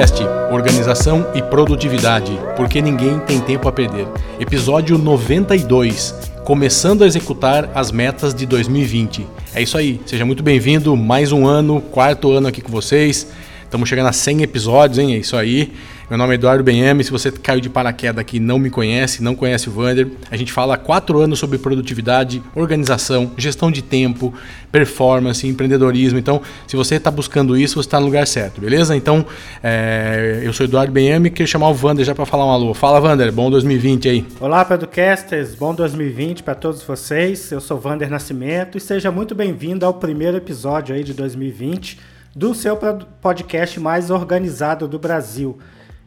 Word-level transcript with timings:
Podcast 0.00 0.24
Organização 0.50 1.26
e 1.34 1.42
Produtividade, 1.42 2.32
porque 2.56 2.80
ninguém 2.80 3.18
tem 3.18 3.38
tempo 3.38 3.68
a 3.68 3.72
perder. 3.72 4.06
Episódio 4.38 4.96
92 4.96 6.14
Começando 6.42 7.04
a 7.04 7.06
executar 7.06 7.70
as 7.74 7.92
metas 7.92 8.34
de 8.34 8.46
2020. 8.46 9.26
É 9.54 9.60
isso 9.60 9.76
aí, 9.76 10.00
seja 10.06 10.24
muito 10.24 10.42
bem-vindo. 10.42 10.96
Mais 10.96 11.32
um 11.32 11.46
ano, 11.46 11.82
quarto 11.82 12.32
ano 12.32 12.48
aqui 12.48 12.62
com 12.62 12.72
vocês. 12.72 13.26
Estamos 13.70 13.88
chegando 13.88 14.08
a 14.08 14.12
100 14.12 14.42
episódios, 14.42 14.98
hein? 14.98 15.14
É 15.14 15.18
isso 15.18 15.36
aí. 15.36 15.72
Meu 16.10 16.18
nome 16.18 16.32
é 16.32 16.34
Eduardo 16.34 16.64
Benhame. 16.64 17.04
Se 17.04 17.10
você 17.12 17.30
caiu 17.30 17.60
de 17.60 17.70
paraquedas 17.70 18.18
aqui 18.18 18.40
não 18.40 18.58
me 18.58 18.68
conhece, 18.68 19.22
não 19.22 19.36
conhece 19.36 19.68
o 19.68 19.72
Vander, 19.72 20.08
a 20.28 20.36
gente 20.36 20.50
fala 20.50 20.74
há 20.74 20.76
quatro 20.76 21.20
anos 21.20 21.38
sobre 21.38 21.56
produtividade, 21.56 22.42
organização, 22.56 23.30
gestão 23.36 23.70
de 23.70 23.80
tempo, 23.80 24.34
performance, 24.72 25.46
empreendedorismo. 25.46 26.18
Então, 26.18 26.42
se 26.66 26.74
você 26.74 26.96
está 26.96 27.12
buscando 27.12 27.56
isso, 27.56 27.74
você 27.74 27.86
está 27.86 28.00
no 28.00 28.06
lugar 28.06 28.26
certo, 28.26 28.60
beleza? 28.60 28.96
Então, 28.96 29.24
é, 29.62 30.40
eu 30.42 30.52
sou 30.52 30.66
Eduardo 30.66 30.90
Benhame 30.90 31.28
e 31.28 31.30
queria 31.30 31.46
chamar 31.46 31.68
o 31.68 31.74
Vander 31.74 32.04
já 32.04 32.12
para 32.12 32.26
falar 32.26 32.46
um 32.46 32.50
alô. 32.50 32.74
Fala, 32.74 33.00
Vander. 33.00 33.30
Bom 33.30 33.52
2020 33.52 34.08
aí. 34.08 34.26
Olá, 34.40 34.64
Pedrocasters. 34.64 35.54
Bom 35.54 35.72
2020 35.72 36.42
para 36.42 36.56
todos 36.56 36.82
vocês. 36.82 37.52
Eu 37.52 37.60
sou 37.60 37.78
Vander 37.78 38.10
Nascimento 38.10 38.76
e 38.76 38.80
seja 38.80 39.12
muito 39.12 39.32
bem-vindo 39.32 39.86
ao 39.86 39.94
primeiro 39.94 40.36
episódio 40.36 40.92
aí 40.92 41.04
de 41.04 41.14
2020 41.14 42.18
do 42.34 42.54
seu 42.54 42.78
podcast 43.20 43.78
mais 43.80 44.10
organizado 44.10 44.86
do 44.86 44.98
Brasil. 44.98 45.58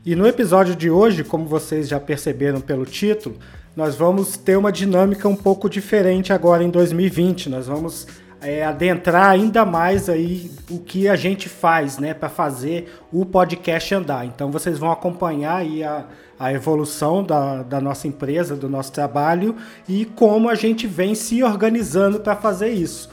E 0.06 0.16
no 0.16 0.28
episódio 0.28 0.76
de 0.76 0.90
hoje, 0.90 1.24
como 1.24 1.46
vocês 1.46 1.88
já 1.88 2.00
perceberam 2.00 2.60
pelo 2.60 2.86
título, 2.86 3.38
nós 3.76 3.96
vamos 3.96 4.38
ter 4.38 4.58
uma 4.58 4.72
dinâmica 4.72 5.28
um 5.28 5.36
pouco 5.36 5.70
diferente 5.70 6.32
agora 6.32 6.64
em 6.64 6.70
2020. 6.70 7.50
Nós 7.50 7.68
vamos 7.68 8.08
é, 8.42 8.64
adentrar 8.64 9.30
ainda 9.30 9.66
mais 9.66 10.10
aí 10.10 10.52
o 10.70 10.80
que 10.80 11.08
a 11.08 11.16
gente 11.16 11.48
faz, 11.48 11.98
né, 11.98 12.14
para 12.14 12.30
fazer 12.30 12.94
o 13.12 13.26
podcast 13.26 13.96
andar. 13.96 14.26
Então 14.26 14.52
vocês 14.52 14.78
vão 14.78 14.92
acompanhar 14.92 15.58
aí 15.58 15.84
a, 15.84 16.06
a 16.38 16.52
evolução 16.52 17.24
da, 17.24 17.64
da 17.64 17.80
nossa 17.80 18.08
empresa, 18.08 18.56
do 18.56 18.68
nosso 18.68 18.92
trabalho 18.92 19.56
e 19.88 20.06
como 20.06 20.50
a 20.50 20.56
gente 20.56 20.86
vem 20.86 21.16
se 21.16 21.42
organizando 21.42 22.20
para 22.20 22.36
fazer 22.36 22.70
isso. 22.70 23.10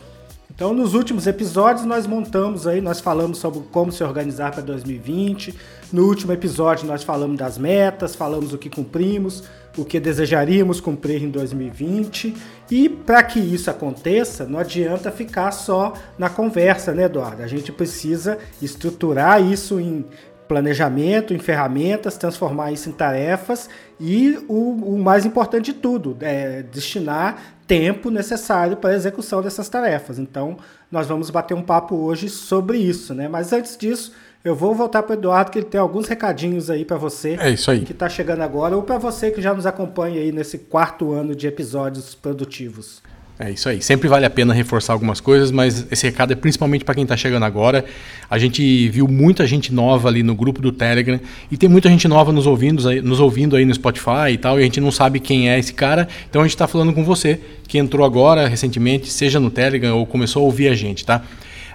Então, 0.61 0.75
nos 0.75 0.92
últimos 0.92 1.27
episódios, 1.27 1.86
nós 1.86 2.06
montamos 2.06 2.66
aí, 2.66 2.83
nós 2.83 3.00
falamos 3.00 3.39
sobre 3.39 3.61
como 3.72 3.91
se 3.91 4.05
organizar 4.05 4.53
para 4.53 4.61
2020. 4.61 5.58
No 5.91 6.05
último 6.05 6.34
episódio, 6.34 6.86
nós 6.86 7.02
falamos 7.02 7.39
das 7.39 7.56
metas, 7.56 8.14
falamos 8.14 8.52
o 8.52 8.58
que 8.58 8.69
cumprimos, 8.69 9.42
o 9.75 9.86
que 9.86 9.98
desejaríamos 9.98 10.78
cumprir 10.78 11.22
em 11.22 11.30
2020. 11.30 12.36
E 12.70 12.91
para 12.91 13.22
que 13.22 13.41
isso 13.41 13.70
aconteça, 13.70 14.44
não 14.44 14.58
adianta 14.58 15.11
ficar 15.11 15.50
só 15.50 15.94
na 16.19 16.28
conversa, 16.28 16.92
né, 16.92 17.05
Eduardo? 17.05 17.42
A 17.42 17.47
gente 17.47 17.72
precisa 17.72 18.36
estruturar 18.61 19.42
isso 19.42 19.80
em 19.80 20.05
planejamento, 20.47 21.33
em 21.33 21.39
ferramentas, 21.39 22.19
transformar 22.19 22.70
isso 22.70 22.91
em 22.91 22.92
tarefas 22.92 23.70
e 24.01 24.39
o, 24.48 24.95
o 24.95 24.98
mais 24.98 25.27
importante 25.27 25.73
de 25.73 25.75
tudo, 25.75 26.17
é 26.20 26.62
destinar 26.62 27.55
tempo 27.67 28.11
necessário 28.11 28.77
para 28.79 28.91
a 28.91 28.95
execução 28.95 29.42
dessas 29.42 29.69
tarefas. 29.69 30.19
Então, 30.19 30.57
nós 30.91 31.07
vamos 31.07 31.29
bater 31.29 31.55
um 31.55 31.62
papo 31.62 31.95
hoje 31.95 32.29
sobre 32.29 32.79
isso, 32.79 33.15
né? 33.15 33.29
Mas 33.29 33.53
antes 33.53 33.77
disso, 33.77 34.12
eu 34.42 34.57
vou 34.57 34.75
voltar 34.75 35.03
para 35.03 35.15
o 35.15 35.19
Eduardo, 35.19 35.51
que 35.51 35.59
ele 35.59 35.67
tem 35.67 35.79
alguns 35.79 36.09
recadinhos 36.09 36.70
aí 36.70 36.84
para 36.84 36.97
você. 36.97 37.37
É 37.39 37.51
isso 37.51 37.70
aí. 37.70 37.84
Que 37.84 37.92
está 37.92 38.09
chegando 38.09 38.41
agora, 38.41 38.75
ou 38.75 38.83
para 38.83 38.97
você 38.97 39.31
que 39.31 39.42
já 39.42 39.53
nos 39.53 39.67
acompanha 39.67 40.20
aí 40.20 40.33
nesse 40.33 40.59
quarto 40.59 41.12
ano 41.12 41.37
de 41.37 41.47
episódios 41.47 42.14
produtivos. 42.14 43.03
É 43.42 43.50
isso 43.50 43.70
aí. 43.70 43.80
Sempre 43.80 44.06
vale 44.06 44.27
a 44.27 44.30
pena 44.30 44.52
reforçar 44.52 44.92
algumas 44.92 45.19
coisas, 45.19 45.50
mas 45.50 45.86
esse 45.91 46.05
recado 46.05 46.30
é 46.30 46.36
principalmente 46.36 46.84
para 46.84 46.94
quem 46.94 47.05
está 47.05 47.16
chegando 47.16 47.42
agora. 47.42 47.86
A 48.28 48.39
gente 48.39 48.86
viu 48.90 49.08
muita 49.08 49.46
gente 49.46 49.73
nova 49.73 50.11
ali 50.11 50.23
no 50.23 50.34
grupo 50.34 50.61
do 50.61 50.70
Telegram 50.70 51.18
e 51.50 51.56
tem 51.56 51.67
muita 51.67 51.89
gente 51.89 52.06
nova 52.06 52.33
nos 52.33 52.46
ouvindo, 52.46 52.83
nos 53.02 53.18
ouvindo 53.18 53.56
aí 53.56 53.64
no 53.64 53.73
Spotify 53.73 54.33
e 54.33 54.36
tal, 54.36 54.58
e 54.58 54.61
a 54.61 54.64
gente 54.64 54.79
não 54.79 54.90
sabe 54.90 55.20
quem 55.20 55.48
é 55.48 55.58
esse 55.58 55.73
cara. 55.73 56.06
Então 56.29 56.42
a 56.42 56.45
gente 56.45 56.55
está 56.55 56.68
falando 56.68 56.92
com 56.92 57.02
você 57.02 57.40
que 57.67 57.79
entrou 57.79 58.05
agora 58.05 58.46
recentemente, 58.46 59.11
seja 59.11 59.40
no 59.40 59.50
Telegram 59.50 59.96
ou 59.96 60.05
começou 60.05 60.42
a 60.42 60.45
ouvir 60.45 60.68
a 60.68 60.74
gente, 60.74 61.06
tá? 61.06 61.23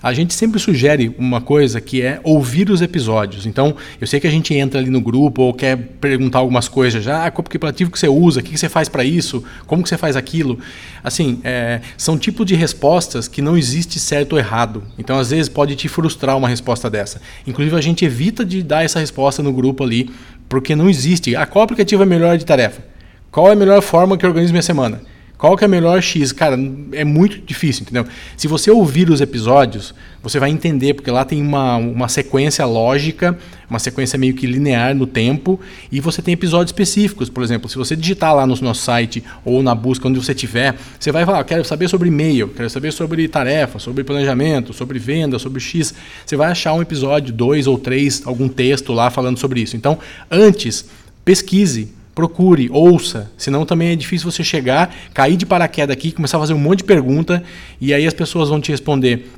A 0.05 0.13
gente 0.13 0.35
sempre 0.35 0.59
sugere 0.59 1.15
uma 1.17 1.41
coisa 1.41 1.81
que 1.81 1.99
é 1.99 2.19
ouvir 2.23 2.69
os 2.69 2.79
episódios. 2.79 3.47
Então, 3.47 3.75
eu 3.99 4.05
sei 4.05 4.19
que 4.19 4.27
a 4.27 4.29
gente 4.29 4.53
entra 4.53 4.79
ali 4.79 4.91
no 4.91 5.01
grupo 5.01 5.41
ou 5.41 5.51
quer 5.51 5.75
perguntar 5.75 6.37
algumas 6.37 6.67
coisas 6.67 7.03
já, 7.03 7.25
ah, 7.25 7.31
qual 7.31 7.43
aplicativo 7.43 7.89
que 7.89 7.97
você 7.97 8.07
usa, 8.07 8.39
o 8.39 8.43
que 8.43 8.55
você 8.55 8.69
faz 8.69 8.87
para 8.87 9.03
isso, 9.03 9.43
como 9.65 9.81
que 9.81 9.89
você 9.89 9.97
faz 9.97 10.15
aquilo. 10.15 10.59
Assim, 11.03 11.39
é, 11.43 11.81
são 11.97 12.19
tipos 12.19 12.45
de 12.45 12.53
respostas 12.53 13.27
que 13.27 13.41
não 13.41 13.57
existe 13.57 13.99
certo 13.99 14.33
ou 14.33 14.37
errado. 14.37 14.83
Então, 14.95 15.17
às 15.17 15.31
vezes, 15.31 15.49
pode 15.49 15.75
te 15.75 15.87
frustrar 15.87 16.37
uma 16.37 16.47
resposta 16.47 16.87
dessa. 16.87 17.19
Inclusive, 17.47 17.75
a 17.75 17.81
gente 17.81 18.05
evita 18.05 18.45
de 18.45 18.61
dar 18.61 18.85
essa 18.85 18.99
resposta 18.99 19.41
no 19.41 19.51
grupo 19.51 19.83
ali, 19.83 20.11
porque 20.47 20.75
não 20.75 20.87
existe. 20.87 21.35
Ah, 21.35 21.47
qual 21.47 21.63
aplicativo 21.63 22.03
é 22.03 22.05
melhor 22.05 22.37
de 22.37 22.45
tarefa? 22.45 22.83
Qual 23.31 23.49
é 23.49 23.53
a 23.53 23.55
melhor 23.55 23.81
forma 23.81 24.19
que 24.19 24.23
eu 24.23 24.31
minha 24.31 24.61
semana? 24.61 25.01
Qual 25.37 25.57
que 25.57 25.63
é 25.63 25.67
o 25.67 25.69
melhor 25.69 26.01
X? 26.01 26.31
Cara, 26.31 26.57
é 26.93 27.03
muito 27.03 27.39
difícil, 27.39 27.83
entendeu? 27.83 28.05
Se 28.37 28.47
você 28.47 28.71
ouvir 28.71 29.09
os 29.09 29.19
episódios, 29.19 29.93
você 30.23 30.39
vai 30.39 30.49
entender, 30.49 30.93
porque 30.93 31.11
lá 31.11 31.25
tem 31.25 31.41
uma, 31.41 31.75
uma 31.75 32.07
sequência 32.07 32.65
lógica, 32.65 33.37
uma 33.69 33.77
sequência 33.77 34.17
meio 34.17 34.33
que 34.33 34.47
linear 34.47 34.95
no 34.95 35.05
tempo, 35.05 35.59
e 35.91 35.99
você 35.99 36.21
tem 36.21 36.33
episódios 36.33 36.69
específicos. 36.69 37.29
Por 37.29 37.43
exemplo, 37.43 37.69
se 37.69 37.77
você 37.77 37.95
digitar 37.95 38.33
lá 38.33 38.47
no 38.47 38.55
nosso 38.61 38.81
site 38.81 39.23
ou 39.43 39.61
na 39.61 39.75
busca 39.75 40.07
onde 40.07 40.17
você 40.17 40.33
tiver, 40.33 40.75
você 40.97 41.11
vai 41.11 41.25
falar, 41.25 41.43
quero 41.43 41.65
saber 41.65 41.89
sobre 41.89 42.07
e-mail, 42.07 42.47
quero 42.47 42.69
saber 42.69 42.93
sobre 42.93 43.27
tarefa, 43.27 43.77
sobre 43.77 44.03
planejamento, 44.03 44.73
sobre 44.73 44.97
venda, 44.97 45.37
sobre 45.37 45.59
X. 45.59 45.93
Você 46.25 46.37
vai 46.37 46.49
achar 46.49 46.73
um 46.73 46.81
episódio, 46.81 47.33
dois 47.33 47.67
ou 47.67 47.77
três, 47.77 48.25
algum 48.25 48.47
texto 48.47 48.93
lá 48.93 49.09
falando 49.09 49.37
sobre 49.37 49.59
isso. 49.59 49.75
Então, 49.75 49.99
antes, 50.31 50.85
pesquise 51.25 51.93
procure, 52.15 52.69
ouça, 52.71 53.29
senão 53.37 53.65
também 53.65 53.89
é 53.89 53.95
difícil 53.95 54.31
você 54.31 54.41
chegar, 54.43 54.95
cair 55.13 55.35
de 55.35 55.45
paraquedas 55.45 55.93
aqui, 55.93 56.13
começar 56.13 56.37
a 56.37 56.39
fazer 56.39 56.53
um 56.53 56.57
monte 56.57 56.79
de 56.79 56.85
pergunta 56.85 57.43
e 57.79 57.93
aí 57.93 58.07
as 58.07 58.13
pessoas 58.13 58.47
vão 58.47 58.61
te 58.61 58.71
responder. 58.71 59.29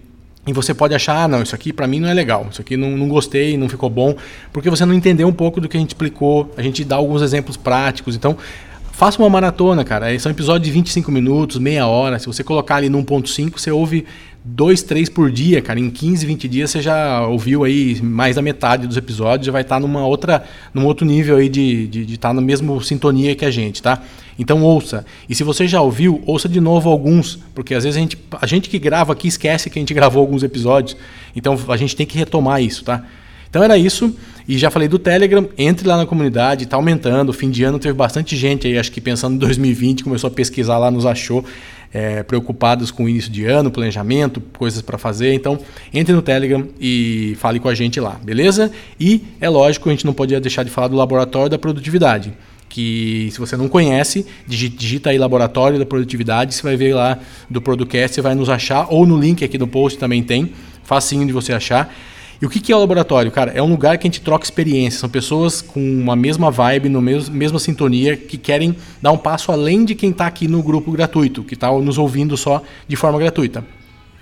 E 0.45 0.53
você 0.53 0.73
pode 0.73 0.95
achar, 0.95 1.23
ah, 1.23 1.27
não, 1.27 1.41
isso 1.41 1.53
aqui 1.53 1.73
para 1.73 1.87
mim 1.87 1.99
não 1.99 2.07
é 2.07 2.13
legal, 2.13 2.47
isso 2.49 2.61
aqui 2.61 2.77
não, 2.77 2.91
não 2.91 3.09
gostei, 3.09 3.57
não 3.57 3.67
ficou 3.67 3.89
bom, 3.89 4.15
porque 4.53 4.69
você 4.69 4.85
não 4.85 4.93
entendeu 4.93 5.27
um 5.27 5.33
pouco 5.33 5.59
do 5.59 5.67
que 5.67 5.75
a 5.75 5.79
gente 5.79 5.89
explicou, 5.89 6.53
a 6.55 6.61
gente 6.61 6.85
dá 6.85 6.95
alguns 6.95 7.21
exemplos 7.21 7.57
práticos. 7.57 8.15
Então, 8.15 8.37
faça 8.93 9.21
uma 9.21 9.29
maratona, 9.29 9.83
cara. 9.83 10.17
São 10.19 10.31
episódios 10.31 10.65
de 10.65 10.71
25 10.71 11.11
minutos, 11.11 11.57
meia 11.57 11.85
hora. 11.85 12.17
Se 12.17 12.27
você 12.27 12.43
colocar 12.43 12.77
ali 12.77 12.87
no 12.87 13.03
1.5, 13.03 13.59
você 13.59 13.71
ouve 13.71 14.05
dois, 14.47 14.81
três 14.81 15.09
por 15.09 15.29
dia, 15.29 15.61
cara. 15.61 15.79
Em 15.79 15.89
15, 15.89 16.25
20 16.25 16.47
dias 16.47 16.71
você 16.71 16.81
já 16.81 17.27
ouviu 17.27 17.63
aí 17.63 18.01
mais 18.01 18.35
da 18.37 18.41
metade 18.41 18.87
dos 18.87 18.95
episódios, 18.95 19.45
já 19.45 19.51
vai 19.51 19.61
estar 19.61 19.75
tá 19.75 19.79
numa 19.79 20.05
outra, 20.05 20.43
num 20.73 20.85
outro 20.85 21.05
nível 21.05 21.35
aí 21.35 21.49
de 21.49 21.83
estar 21.83 21.91
de, 21.91 22.05
de 22.05 22.17
tá 22.17 22.33
na 22.33 22.41
mesma 22.41 22.81
sintonia 22.81 23.35
que 23.35 23.43
a 23.43 23.51
gente, 23.51 23.81
tá? 23.81 24.01
Então 24.39 24.63
ouça. 24.63 25.05
E 25.27 25.35
se 25.35 25.43
você 25.43 25.67
já 25.67 25.81
ouviu, 25.81 26.21
ouça 26.25 26.47
de 26.47 26.61
novo 26.61 26.89
alguns, 26.89 27.39
porque 27.53 27.73
às 27.73 27.83
vezes 27.83 27.97
a 27.97 27.99
gente, 27.99 28.17
a 28.39 28.45
gente 28.45 28.69
que 28.69 28.79
grava 28.79 29.11
aqui 29.11 29.27
esquece 29.27 29.69
que 29.69 29.77
a 29.79 29.81
gente 29.81 29.93
gravou 29.93 30.21
alguns 30.21 30.43
episódios. 30.43 30.95
Então 31.35 31.57
a 31.67 31.77
gente 31.77 31.95
tem 31.95 32.05
que 32.05 32.17
retomar 32.17 32.61
isso, 32.61 32.83
tá? 32.83 33.03
Então 33.49 33.63
era 33.63 33.77
isso. 33.77 34.15
E 34.47 34.57
já 34.57 34.71
falei 34.71 34.87
do 34.87 34.97
Telegram, 34.97 35.49
entre 35.57 35.85
lá 35.85 35.97
na 35.97 36.05
comunidade, 36.05 36.63
está 36.63 36.77
aumentando. 36.77 37.33
Fim 37.33 37.49
de 37.49 37.63
ano 37.63 37.79
teve 37.79 37.93
bastante 37.93 38.35
gente 38.37 38.65
aí, 38.65 38.77
acho 38.77 38.91
que 38.91 39.01
pensando 39.01 39.35
em 39.35 39.37
2020, 39.39 40.05
começou 40.05 40.29
a 40.29 40.31
pesquisar 40.31 40.77
lá, 40.77 40.89
nos 40.89 41.05
achou 41.05 41.43
é, 41.97 42.21
preocupados 42.21 42.91
com 42.91 43.05
o 43.05 43.09
início 43.09 43.31
de 43.31 43.45
ano, 43.45 43.71
planejamento, 43.71 44.39
coisas 44.55 44.83
para 44.83 44.99
fazer. 44.99 45.33
Então, 45.33 45.57
entre 45.91 46.13
no 46.13 46.21
Telegram 46.21 46.67
e 46.79 47.35
fale 47.39 47.59
com 47.59 47.67
a 47.67 47.73
gente 47.73 47.99
lá, 47.99 48.19
beleza? 48.23 48.71
E 48.99 49.23
é 49.41 49.49
lógico, 49.49 49.89
a 49.89 49.91
gente 49.91 50.05
não 50.05 50.13
podia 50.13 50.39
deixar 50.39 50.61
de 50.61 50.69
falar 50.69 50.89
do 50.89 50.95
Laboratório 50.95 51.49
da 51.49 51.57
Produtividade. 51.57 52.31
Que 52.69 53.29
se 53.31 53.39
você 53.39 53.57
não 53.57 53.67
conhece, 53.67 54.27
digita 54.45 55.09
aí 55.09 55.17
Laboratório 55.17 55.79
da 55.79 55.85
Produtividade, 55.87 56.53
você 56.53 56.61
vai 56.61 56.75
ver 56.75 56.93
lá 56.93 57.17
do 57.49 57.59
Producast, 57.59 58.13
você 58.13 58.21
vai 58.21 58.35
nos 58.35 58.49
achar, 58.49 58.85
ou 58.91 59.03
no 59.03 59.19
link 59.19 59.43
aqui 59.43 59.57
do 59.57 59.67
post 59.67 59.97
também 59.97 60.21
tem, 60.21 60.51
facinho 60.83 61.25
de 61.25 61.33
você 61.33 61.51
achar. 61.51 61.91
E 62.41 62.45
o 62.45 62.49
que 62.49 62.71
é 62.71 62.75
o 62.75 62.79
laboratório, 62.79 63.31
cara? 63.31 63.51
É 63.51 63.61
um 63.61 63.69
lugar 63.69 63.97
que 63.97 64.07
a 64.07 64.09
gente 64.09 64.21
troca 64.21 64.45
experiência. 64.45 64.99
São 64.99 65.09
pessoas 65.09 65.61
com 65.61 65.79
uma 65.79 66.15
mesma 66.15 66.51
vibe, 66.51 66.87
no 66.87 67.01
mesmo, 67.01 67.35
mesma 67.35 67.57
sintonia, 67.57 68.15
que 68.15 68.37
querem 68.37 68.75
dar 69.01 69.11
um 69.11 69.17
passo 69.17 69.51
além 69.51 69.83
de 69.83 69.95
quem 69.95 70.11
está 70.11 70.27
aqui 70.27 70.47
no 70.47 70.61
grupo 70.61 70.91
gratuito, 70.91 71.43
que 71.43 71.55
está 71.55 71.71
nos 71.71 71.97
ouvindo 71.97 72.37
só 72.37 72.61
de 72.87 72.95
forma 72.95 73.17
gratuita. 73.17 73.65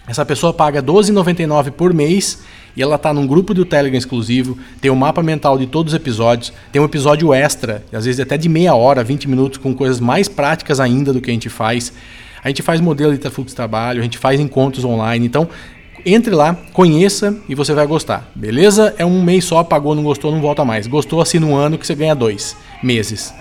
Essa 0.07 0.23
pessoa 0.23 0.53
paga 0.53 0.79
R$ 0.79 0.85
12,99 0.85 1.71
por 1.71 1.93
mês 1.93 2.43
e 2.75 2.81
ela 2.81 2.95
está 2.95 3.13
num 3.13 3.25
grupo 3.25 3.53
do 3.53 3.65
Telegram 3.65 3.97
exclusivo, 3.97 4.57
tem 4.79 4.91
o 4.91 4.93
um 4.93 4.97
mapa 4.97 5.23
mental 5.23 5.57
de 5.57 5.65
todos 5.65 5.93
os 5.93 5.99
episódios, 5.99 6.53
tem 6.71 6.81
um 6.81 6.85
episódio 6.85 7.33
extra, 7.33 7.83
às 7.91 8.05
vezes 8.05 8.19
até 8.19 8.37
de 8.37 8.47
meia 8.47 8.75
hora, 8.75 9.03
20 9.03 9.27
minutos, 9.27 9.57
com 9.57 9.73
coisas 9.73 9.99
mais 9.99 10.27
práticas 10.27 10.79
ainda 10.79 11.11
do 11.11 11.21
que 11.21 11.31
a 11.31 11.33
gente 11.33 11.49
faz. 11.49 11.91
A 12.43 12.49
gente 12.49 12.61
faz 12.61 12.79
modelo 12.79 13.17
de 13.17 13.29
fluxo 13.29 13.49
de 13.49 13.55
trabalho, 13.55 14.01
a 14.01 14.03
gente 14.03 14.19
faz 14.19 14.39
encontros 14.39 14.85
online. 14.85 15.25
Então, 15.25 15.49
entre 16.05 16.33
lá, 16.33 16.55
conheça 16.71 17.35
e 17.49 17.55
você 17.55 17.73
vai 17.73 17.87
gostar. 17.87 18.29
Beleza? 18.35 18.93
É 18.97 19.05
um 19.05 19.23
mês 19.23 19.45
só, 19.45 19.63
pagou, 19.63 19.95
não 19.95 20.03
gostou, 20.03 20.31
não 20.31 20.41
volta 20.41 20.63
mais. 20.63 20.85
Gostou, 20.85 21.19
assina 21.19 21.45
um 21.45 21.55
ano 21.55 21.77
que 21.77 21.87
você 21.87 21.95
ganha 21.95 22.13
dois 22.13 22.55
meses. 22.83 23.33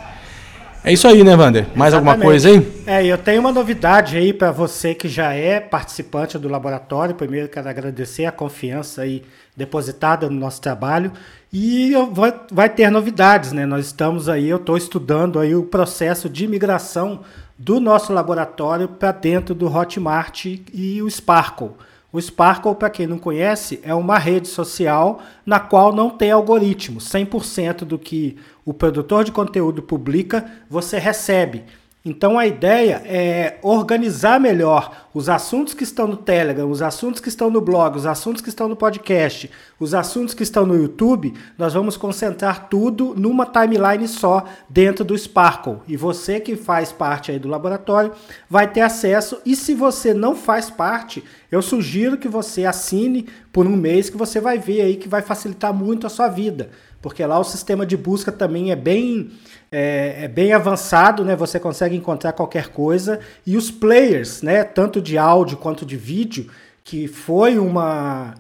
É 0.87 0.93
isso 0.93 1.09
aí, 1.09 1.25
né, 1.25 1.35
Wander? 1.35 1.67
Mais 1.75 1.95
Exatamente. 1.95 1.97
alguma 1.97 2.17
coisa 2.19 2.49
aí? 2.49 2.73
É, 2.87 3.07
eu 3.07 3.17
tenho 3.17 3.41
uma 3.41 3.51
novidade 3.51 4.19
aí 4.19 4.35
para 4.35 4.51
você 4.51 4.95
que 4.95 5.09
já 5.09 5.33
é 5.33 5.59
participante 5.59 6.39
do 6.39 6.47
laboratório. 6.47 7.15
Primeiro, 7.15 7.49
quero 7.49 7.67
agradecer 7.67 8.27
a 8.27 8.33
confiança 8.33 9.01
aí 9.01 9.23
depositada 9.57 10.29
no 10.29 10.39
nosso 10.39 10.61
trabalho. 10.61 11.11
E 11.51 11.95
vai, 12.13 12.35
vai 12.53 12.69
ter 12.69 12.91
novidades, 12.91 13.53
né? 13.53 13.65
Nós 13.65 13.87
estamos 13.87 14.29
aí, 14.29 14.47
eu 14.47 14.59
estou 14.59 14.77
estudando 14.77 15.39
aí 15.39 15.55
o 15.55 15.63
processo 15.63 16.29
de 16.29 16.47
migração 16.47 17.21
do 17.57 17.81
nosso 17.81 18.13
laboratório 18.13 18.87
para 18.87 19.13
dentro 19.13 19.55
do 19.55 19.75
Hotmart 19.75 20.45
e 20.45 21.01
o 21.01 21.11
Sparkle. 21.11 21.71
O 22.15 22.23
Sparkle, 22.23 22.77
para 22.77 22.91
quem 22.91 23.09
não 23.09 23.19
conhece, 23.19 23.81
é 23.83 23.93
uma 23.93 24.19
rede 24.19 24.47
social 24.47 25.21
na 25.45 25.59
qual 25.59 25.93
não 25.93 26.09
tem 26.09 26.31
algoritmo. 26.31 27.01
100% 27.01 27.79
do 27.79 27.99
que 27.99 28.37
o 28.65 28.73
produtor 28.73 29.25
de 29.25 29.33
conteúdo 29.33 29.83
publica, 29.83 30.49
você 30.71 30.97
recebe. 30.97 31.65
Então 32.07 32.39
a 32.39 32.47
ideia 32.47 33.01
é 33.07 33.59
organizar 33.63 34.39
melhor 34.39 35.09
os 35.15 35.31
assuntos 35.31 35.73
que 35.73 35.85
estão 35.85 36.07
no 36.07 36.19
Telegram, 36.19 36.71
os 36.71 36.83
assuntos 36.83 37.19
que 37.19 37.31
estão 37.31 37.49
no 37.49 37.63
blog, 37.63 37.97
os 37.97 38.05
assuntos 38.05 38.43
que 38.43 38.51
estão 38.51 38.69
no 38.69 38.77
podcast, 38.77 39.51
os 39.81 39.95
assuntos 39.95 40.35
que 40.35 40.43
estão 40.43 40.67
no 40.67 40.77
YouTube. 40.77 41.33
Nós 41.57 41.73
vamos 41.73 41.97
concentrar 41.97 42.69
tudo 42.69 43.15
numa 43.17 43.47
timeline 43.47 44.07
só 44.07 44.45
dentro 44.69 45.03
do 45.03 45.17
Sparkle. 45.17 45.79
E 45.89 45.97
você 45.97 46.39
que 46.41 46.57
faz 46.57 46.93
parte 46.93 47.31
aí 47.31 47.39
do 47.39 47.49
laboratório 47.49 48.13
vai 48.51 48.71
ter 48.71 48.83
acesso. 48.83 49.41
E 49.47 49.57
se 49.57 49.73
você 49.75 50.13
não 50.13 50.37
faz 50.37 50.69
parte, 50.69 51.25
eu 51.51 51.63
sugiro 51.63 52.19
que 52.19 52.29
você 52.29 52.67
assine 52.67 53.29
por 53.51 53.67
um 53.67 53.77
mês 53.77 54.11
que 54.11 54.17
você 54.19 54.43
vai 54.43 54.59
ver 54.59 54.83
aí 54.83 54.97
que 54.97 55.09
vai 55.09 55.23
facilitar 55.23 55.73
muito 55.73 56.07
a 56.07 56.11
sua 56.11 56.29
vida. 56.29 56.69
Porque 57.01 57.25
lá 57.25 57.39
o 57.39 57.45
sistema 57.45 57.87
de 57.87 57.97
busca 57.97 58.33
também 58.33 58.71
é 58.73 58.77
bem 58.77 59.31
é, 59.77 60.25
é, 60.25 60.29
bem 60.29 60.53
avançado, 60.53 61.25
né? 61.25 61.35
Você 61.35 61.59
consegue 61.59 61.97
encontrar 61.97 62.33
qualquer 62.33 62.69
coisa. 62.69 63.19
E 63.45 63.57
os 63.57 63.73
players, 63.73 64.41
né? 64.41 64.63
Tanto 64.63 65.03
de 65.03 65.19
áudio 65.19 65.57
quanto 65.57 65.85
de 65.85 65.97
vídeo, 65.97 66.49
que 66.85 67.09
foi 67.09 67.59
uma, 67.59 68.35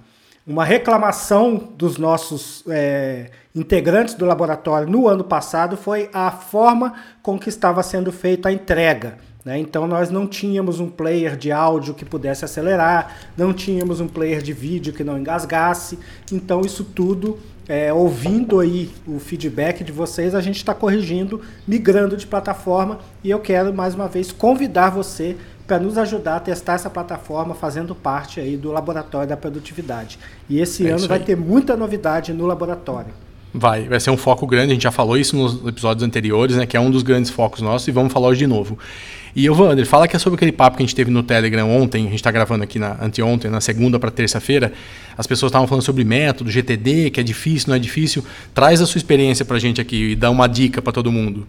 uma 0.46 0.64
reclamação 0.64 1.56
dos 1.76 1.98
nossos 1.98 2.62
é, 2.68 3.32
integrantes 3.52 4.14
do 4.14 4.24
laboratório 4.24 4.88
no 4.88 5.08
ano 5.08 5.24
passado, 5.24 5.76
foi 5.76 6.08
a 6.12 6.30
forma 6.30 6.94
com 7.20 7.36
que 7.36 7.48
estava 7.48 7.82
sendo 7.82 8.12
feita 8.12 8.48
a 8.48 8.52
entrega. 8.52 9.18
Né? 9.44 9.58
Então 9.58 9.86
nós 9.86 10.10
não 10.10 10.26
tínhamos 10.26 10.80
um 10.80 10.88
player 10.88 11.36
de 11.36 11.52
áudio 11.52 11.94
que 11.94 12.04
pudesse 12.04 12.44
acelerar, 12.44 13.14
não 13.36 13.52
tínhamos 13.52 14.00
um 14.00 14.08
player 14.08 14.40
de 14.40 14.52
vídeo 14.52 14.92
que 14.92 15.04
não 15.04 15.18
engasgasse. 15.18 15.98
Então 16.32 16.62
isso 16.62 16.82
tudo 16.82 17.38
é, 17.68 17.92
ouvindo 17.92 18.60
aí 18.60 18.90
o 19.06 19.18
feedback 19.18 19.84
de 19.84 19.92
vocês, 19.92 20.34
a 20.34 20.40
gente 20.40 20.56
está 20.56 20.74
corrigindo, 20.74 21.40
migrando 21.66 22.16
de 22.16 22.26
plataforma 22.26 22.98
e 23.22 23.30
eu 23.30 23.40
quero 23.40 23.72
mais 23.72 23.94
uma 23.94 24.08
vez 24.08 24.32
convidar 24.32 24.90
você 24.90 25.36
para 25.66 25.78
nos 25.78 25.96
ajudar 25.96 26.36
a 26.36 26.40
testar 26.40 26.74
essa 26.74 26.90
plataforma, 26.90 27.54
fazendo 27.54 27.94
parte 27.94 28.38
aí 28.38 28.56
do 28.56 28.70
laboratório 28.70 29.28
da 29.28 29.36
produtividade. 29.36 30.18
E 30.48 30.60
esse 30.60 30.86
é 30.86 30.90
ano 30.90 31.08
vai 31.08 31.18
ter 31.18 31.36
muita 31.36 31.74
novidade 31.74 32.34
no 32.34 32.46
laboratório. 32.46 33.14
Vai, 33.56 33.84
vai 33.84 34.00
ser 34.00 34.10
um 34.10 34.16
foco 34.16 34.48
grande, 34.48 34.72
a 34.72 34.74
gente 34.74 34.82
já 34.82 34.90
falou 34.90 35.16
isso 35.16 35.36
nos 35.36 35.64
episódios 35.64 36.02
anteriores, 36.02 36.56
né, 36.56 36.66
que 36.66 36.76
é 36.76 36.80
um 36.80 36.90
dos 36.90 37.04
grandes 37.04 37.30
focos 37.30 37.60
nossos, 37.60 37.86
e 37.86 37.92
vamos 37.92 38.12
falar 38.12 38.26
hoje 38.26 38.40
de 38.40 38.48
novo. 38.48 38.76
E 39.36 39.46
eu, 39.46 39.54
Wander, 39.54 39.86
fala 39.86 40.08
que 40.08 40.16
é 40.16 40.18
sobre 40.18 40.36
aquele 40.36 40.50
papo 40.50 40.76
que 40.76 40.82
a 40.82 40.86
gente 40.86 40.94
teve 40.94 41.08
no 41.08 41.22
Telegram 41.22 41.70
ontem, 41.70 42.02
a 42.02 42.10
gente 42.10 42.16
está 42.16 42.32
gravando 42.32 42.64
aqui 42.64 42.80
na 42.80 42.96
anteontem, 43.00 43.48
na 43.48 43.60
segunda 43.60 43.96
para 43.96 44.10
terça-feira, 44.10 44.72
as 45.16 45.26
pessoas 45.26 45.50
estavam 45.50 45.68
falando 45.68 45.84
sobre 45.84 46.02
método, 46.02 46.50
GTD, 46.50 47.10
que 47.10 47.20
é 47.20 47.22
difícil, 47.22 47.68
não 47.68 47.76
é 47.76 47.78
difícil. 47.78 48.24
Traz 48.52 48.80
a 48.80 48.86
sua 48.86 48.98
experiência 48.98 49.44
para 49.44 49.56
a 49.56 49.60
gente 49.60 49.80
aqui 49.80 50.10
e 50.10 50.16
dá 50.16 50.30
uma 50.30 50.48
dica 50.48 50.82
para 50.82 50.92
todo 50.92 51.12
mundo. 51.12 51.46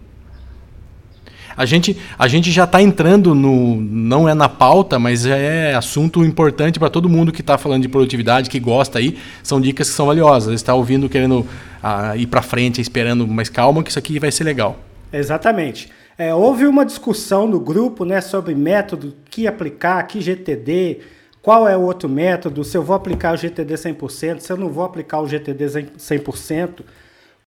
A 1.56 1.64
gente, 1.64 1.96
a 2.18 2.28
gente 2.28 2.52
já 2.52 2.64
está 2.64 2.82
entrando 2.82 3.34
no. 3.34 3.76
Não 3.76 4.28
é 4.28 4.34
na 4.34 4.48
pauta, 4.48 4.98
mas 4.98 5.24
é 5.24 5.74
assunto 5.74 6.22
importante 6.22 6.78
para 6.78 6.90
todo 6.90 7.08
mundo 7.08 7.32
que 7.32 7.40
está 7.40 7.56
falando 7.56 7.82
de 7.82 7.88
produtividade, 7.88 8.50
que 8.50 8.60
gosta 8.60 8.98
aí. 8.98 9.16
São 9.42 9.60
dicas 9.60 9.88
que 9.88 9.94
são 9.94 10.06
valiosas. 10.06 10.54
Está 10.54 10.74
ouvindo, 10.74 11.08
querendo 11.08 11.46
ah, 11.82 12.14
ir 12.16 12.26
para 12.26 12.42
frente, 12.42 12.80
esperando 12.80 13.26
mais 13.26 13.48
calma, 13.48 13.82
que 13.82 13.90
isso 13.90 13.98
aqui 13.98 14.18
vai 14.18 14.30
ser 14.30 14.44
legal. 14.44 14.78
Exatamente. 15.12 15.88
É, 16.18 16.34
houve 16.34 16.66
uma 16.66 16.84
discussão 16.84 17.46
no 17.46 17.60
grupo 17.60 18.04
né, 18.04 18.20
sobre 18.20 18.54
método, 18.54 19.14
que 19.30 19.46
aplicar, 19.46 20.02
que 20.04 20.20
GTD, 20.20 21.00
qual 21.42 21.68
é 21.68 21.76
o 21.76 21.82
outro 21.82 22.08
método, 22.08 22.64
se 22.64 22.76
eu 22.76 22.82
vou 22.82 22.96
aplicar 22.96 23.34
o 23.34 23.36
GTD 23.36 23.74
100%, 23.74 24.40
se 24.40 24.50
eu 24.52 24.56
não 24.56 24.68
vou 24.68 24.84
aplicar 24.84 25.20
o 25.20 25.28
GTD 25.28 25.64
100%. 25.98 26.80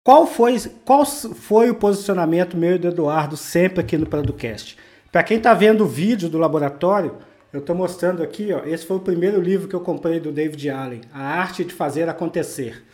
Qual 0.07 0.25
foi, 0.25 0.57
qual 0.85 1.05
foi 1.05 1.69
o 1.69 1.75
posicionamento 1.75 2.55
meu 2.55 2.75
e 2.75 2.77
do 2.77 2.87
Eduardo 2.87 3.35
sempre 3.35 3.81
aqui 3.81 3.97
no 3.97 4.05
Producast? 4.05 4.77
Para 5.11 5.21
quem 5.21 5.35
está 5.35 5.53
vendo 5.53 5.83
o 5.83 5.85
vídeo 5.85 6.29
do 6.29 6.37
laboratório, 6.37 7.17
eu 7.51 7.59
estou 7.59 7.75
mostrando 7.75 8.23
aqui, 8.23 8.53
ó, 8.53 8.63
esse 8.63 8.85
foi 8.85 8.95
o 8.95 9.01
primeiro 9.01 9.41
livro 9.41 9.67
que 9.67 9.75
eu 9.75 9.81
comprei 9.81 10.21
do 10.21 10.31
David 10.31 10.69
Allen, 10.69 11.01
A 11.13 11.21
Arte 11.41 11.65
de 11.65 11.73
Fazer 11.73 12.07
Acontecer. 12.07 12.85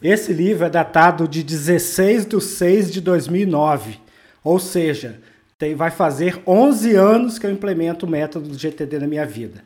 Esse 0.00 0.32
livro 0.32 0.64
é 0.64 0.70
datado 0.70 1.26
de 1.26 1.42
16 1.42 2.26
de 2.26 2.40
6 2.40 2.92
de 2.92 3.00
2009. 3.00 3.98
Ou 4.44 4.60
seja, 4.60 5.20
tem, 5.58 5.74
vai 5.74 5.90
fazer 5.90 6.40
11 6.46 6.94
anos 6.94 7.40
que 7.40 7.46
eu 7.46 7.50
implemento 7.50 8.06
o 8.06 8.08
método 8.08 8.48
do 8.48 8.56
GTD 8.56 9.00
na 9.00 9.08
minha 9.08 9.26
vida. 9.26 9.64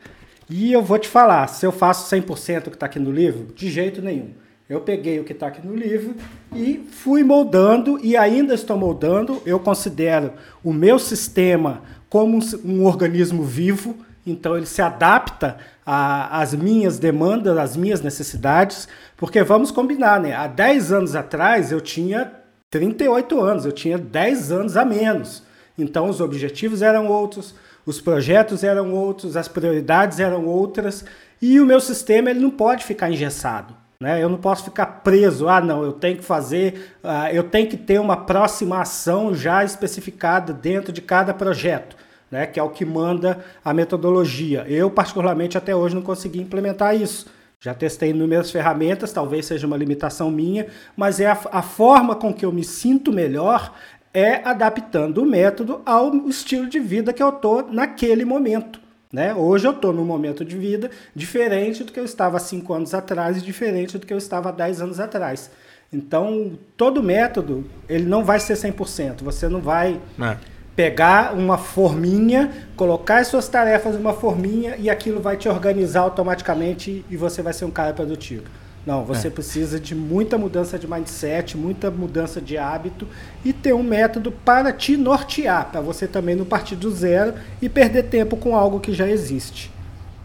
E 0.49 0.73
eu 0.73 0.81
vou 0.81 0.99
te 0.99 1.09
falar, 1.09 1.47
se 1.49 1.67
eu 1.67 1.73
faço 1.73 2.09
100% 2.17 2.69
o 2.69 2.71
que 2.71 2.77
está 2.77 2.87
aqui 2.87 2.99
no 2.99 3.13
livro, 3.13 3.53
de 3.55 3.69
jeito 3.69 4.01
nenhum. 4.01 4.46
Eu 4.69 4.81
peguei 4.81 5.21
o 5.21 5.25
que 5.25 5.33
está 5.33 5.47
aqui 5.47 5.65
no 5.65 5.77
livro 5.77 6.17
e 6.53 6.85
fui 6.91 7.23
moldando 7.23 8.01
e 8.03 8.17
ainda 8.17 8.53
estou 8.53 8.77
moldando. 8.77 9.41
Eu 9.47 9.61
considero 9.61 10.33
o 10.65 10.73
meu 10.73 10.99
sistema 10.99 11.83
como 12.11 12.41
um, 12.65 12.85
organismo 12.85 13.45
vivo, 13.45 13.97
então 14.27 14.57
ele 14.57 14.67
se 14.67 14.83
adapta 14.83 15.57
às 15.85 16.53
minhas 16.53 16.99
demandas, 16.99 17.57
às 17.57 17.77
minhas 17.77 18.01
necessidades, 18.01 18.89
porque 19.17 19.41
vamos 19.45 19.71
combinar, 19.71 20.19
né? 20.19 20.35
Há 20.35 20.49
10 20.49 20.93
anos 20.93 21.15
atrás 21.15 21.71
eu 21.71 21.81
tinha 21.81 22.33
38 22.69 23.41
anos, 23.41 23.65
eu 23.67 23.73
tinha 23.73 23.97
10 23.97 24.51
anos 24.51 24.77
a 24.77 24.85
menos. 24.85 25.45
Então 25.79 26.09
os 26.09 26.21
objetivos 26.21 26.83
eram 26.83 27.07
outros, 27.07 27.55
os 27.85 28.01
projetos 28.01 28.65
eram 28.65 28.93
outros, 28.93 29.37
as 29.37 29.47
prioridades 29.47 30.19
eram 30.19 30.45
outras 30.45 31.05
e 31.41 31.61
o 31.61 31.67
meu 31.67 31.81
sistema 31.81 32.31
ele 32.31 32.41
não 32.41 32.51
pode 32.51 32.85
ficar 32.85 33.09
engessado. 33.09 33.86
Né? 34.01 34.23
Eu 34.23 34.29
não 34.29 34.37
posso 34.37 34.65
ficar 34.65 34.87
preso, 34.87 35.49
ah 35.49 35.61
não, 35.61 35.83
eu 35.83 35.93
tenho 35.93 36.19
que 36.19 36.25
fazer, 36.25 36.97
uh, 37.03 37.33
eu 37.33 37.45
tenho 37.45 37.69
que 37.69 37.77
ter 37.77 37.99
uma 37.99 38.17
próxima 38.17 38.81
ação 38.81 39.35
já 39.35 39.65
especificada 39.65 40.53
dentro 40.53 40.93
de 40.93 41.01
cada 41.01 41.33
projeto, 41.33 41.97
né? 42.31 42.47
que 42.47 42.61
é 42.61 42.63
o 42.63 42.69
que 42.69 42.85
manda 42.85 43.45
a 43.65 43.73
metodologia. 43.73 44.67
Eu, 44.69 44.91
particularmente, 44.91 45.57
até 45.57 45.75
hoje 45.75 45.95
não 45.95 46.03
consegui 46.03 46.41
implementar 46.41 46.95
isso. 46.95 47.27
Já 47.59 47.73
testei 47.73 48.11
inúmeras 48.11 48.51
ferramentas, 48.51 49.13
talvez 49.13 49.47
seja 49.47 49.67
uma 49.67 49.79
limitação 49.79 50.31
minha, 50.31 50.67
mas 50.95 51.19
é 51.19 51.27
a, 51.27 51.39
a 51.51 51.63
forma 51.63 52.15
com 52.15 52.33
que 52.33 52.45
eu 52.45 52.53
me 52.53 52.63
sinto 52.63 53.11
melhor 53.11 53.73
é 54.13 54.47
adaptando 54.49 55.19
o 55.19 55.27
método 55.27 55.83
ao 55.85 56.15
estilo 56.27 56.69
de 56.69 56.79
vida 56.79 57.13
que 57.13 57.23
eu 57.23 57.31
estou 57.31 57.67
naquele 57.71 58.25
momento. 58.25 58.86
Né? 59.13 59.35
Hoje 59.35 59.67
eu 59.67 59.73
estou 59.73 59.93
num 59.93 60.05
momento 60.05 60.45
de 60.45 60.57
vida 60.57 60.91
diferente 61.15 61.85
do 61.85 61.93
que 61.93 62.01
eu 62.01 62.05
estava 62.05 62.37
há 62.37 62.41
5 62.41 62.73
anos 62.73 62.95
atrás 62.95 63.37
e 63.37 63.41
diferente 63.41 63.99
do 63.99 64.07
que 64.07 64.13
eu 64.13 64.19
estava 64.19 64.49
há 64.49 64.53
10 64.53 64.83
anos 64.83 65.01
atrás. 65.01 65.51
Então, 65.93 66.59
todo 66.77 67.03
método, 67.03 67.65
ele 67.89 68.05
não 68.05 68.25
vai 68.25 68.41
ser 68.41 68.55
100%. 68.55 69.23
Você 69.23 69.49
não 69.49 69.61
vai... 69.61 70.01
É 70.21 70.57
pegar 70.77 71.35
uma 71.35 71.57
forminha, 71.57 72.53
colocar 72.77 73.21
as 73.21 73.29
suas 73.29 73.49
tarefas 73.49 73.95
numa 73.95 74.13
forminha 74.13 74.77
e 74.77 74.91
aquilo 74.91 75.23
vai 75.23 75.39
te 75.39 75.49
organizar 75.49 76.01
automaticamente 76.01 77.03
e 77.09 77.17
você 77.17 77.41
vai 77.41 77.55
ser 77.55 77.65
um 77.65 77.71
cara 77.71 77.95
produtivo. 77.95 78.45
Não, 78.87 79.05
você 79.05 79.27
é. 79.27 79.31
precisa 79.31 79.81
de 79.81 79.97
muita 79.97 80.39
mudança 80.39 80.79
de 80.79 80.87
mindset, 80.87 81.57
muita 81.57 81.91
mudança 81.91 82.41
de 82.41 82.57
hábito 82.57 83.09
e 83.45 83.53
ter 83.53 83.75
um 83.75 83.83
método 83.83 84.31
para 84.31 84.73
te 84.73 84.97
nortear, 84.97 85.71
para 85.73 85.81
você 85.81 86.07
também 86.07 86.37
não 86.37 86.45
partir 86.45 86.77
do 86.77 86.89
zero 86.89 87.35
e 87.61 87.69
perder 87.69 88.05
tempo 88.05 88.37
com 88.37 88.55
algo 88.55 88.79
que 88.79 88.93
já 88.93 89.09
existe. 89.09 89.73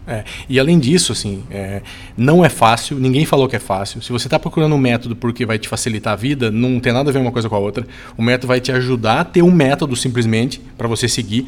É, 0.06 0.24
e 0.48 0.58
além 0.58 0.78
disso, 0.78 1.12
assim, 1.12 1.44
é, 1.50 1.80
não 2.16 2.44
é 2.44 2.48
fácil, 2.48 2.98
ninguém 2.98 3.24
falou 3.24 3.48
que 3.48 3.54
é 3.54 3.60
fácil. 3.60 4.02
Se 4.02 4.10
você 4.10 4.26
está 4.26 4.38
procurando 4.38 4.74
um 4.74 4.78
método 4.78 5.14
porque 5.14 5.46
vai 5.46 5.58
te 5.58 5.68
facilitar 5.68 6.12
a 6.12 6.16
vida, 6.16 6.50
não 6.50 6.80
tem 6.80 6.92
nada 6.92 7.10
a 7.10 7.12
ver 7.12 7.20
uma 7.20 7.30
coisa 7.30 7.48
com 7.48 7.54
a 7.54 7.58
outra. 7.58 7.86
O 8.16 8.22
método 8.22 8.48
vai 8.48 8.60
te 8.60 8.72
ajudar 8.72 9.20
a 9.20 9.24
ter 9.24 9.42
um 9.42 9.50
método 9.50 9.94
simplesmente 9.94 10.60
para 10.76 10.88
você 10.88 11.08
seguir. 11.08 11.46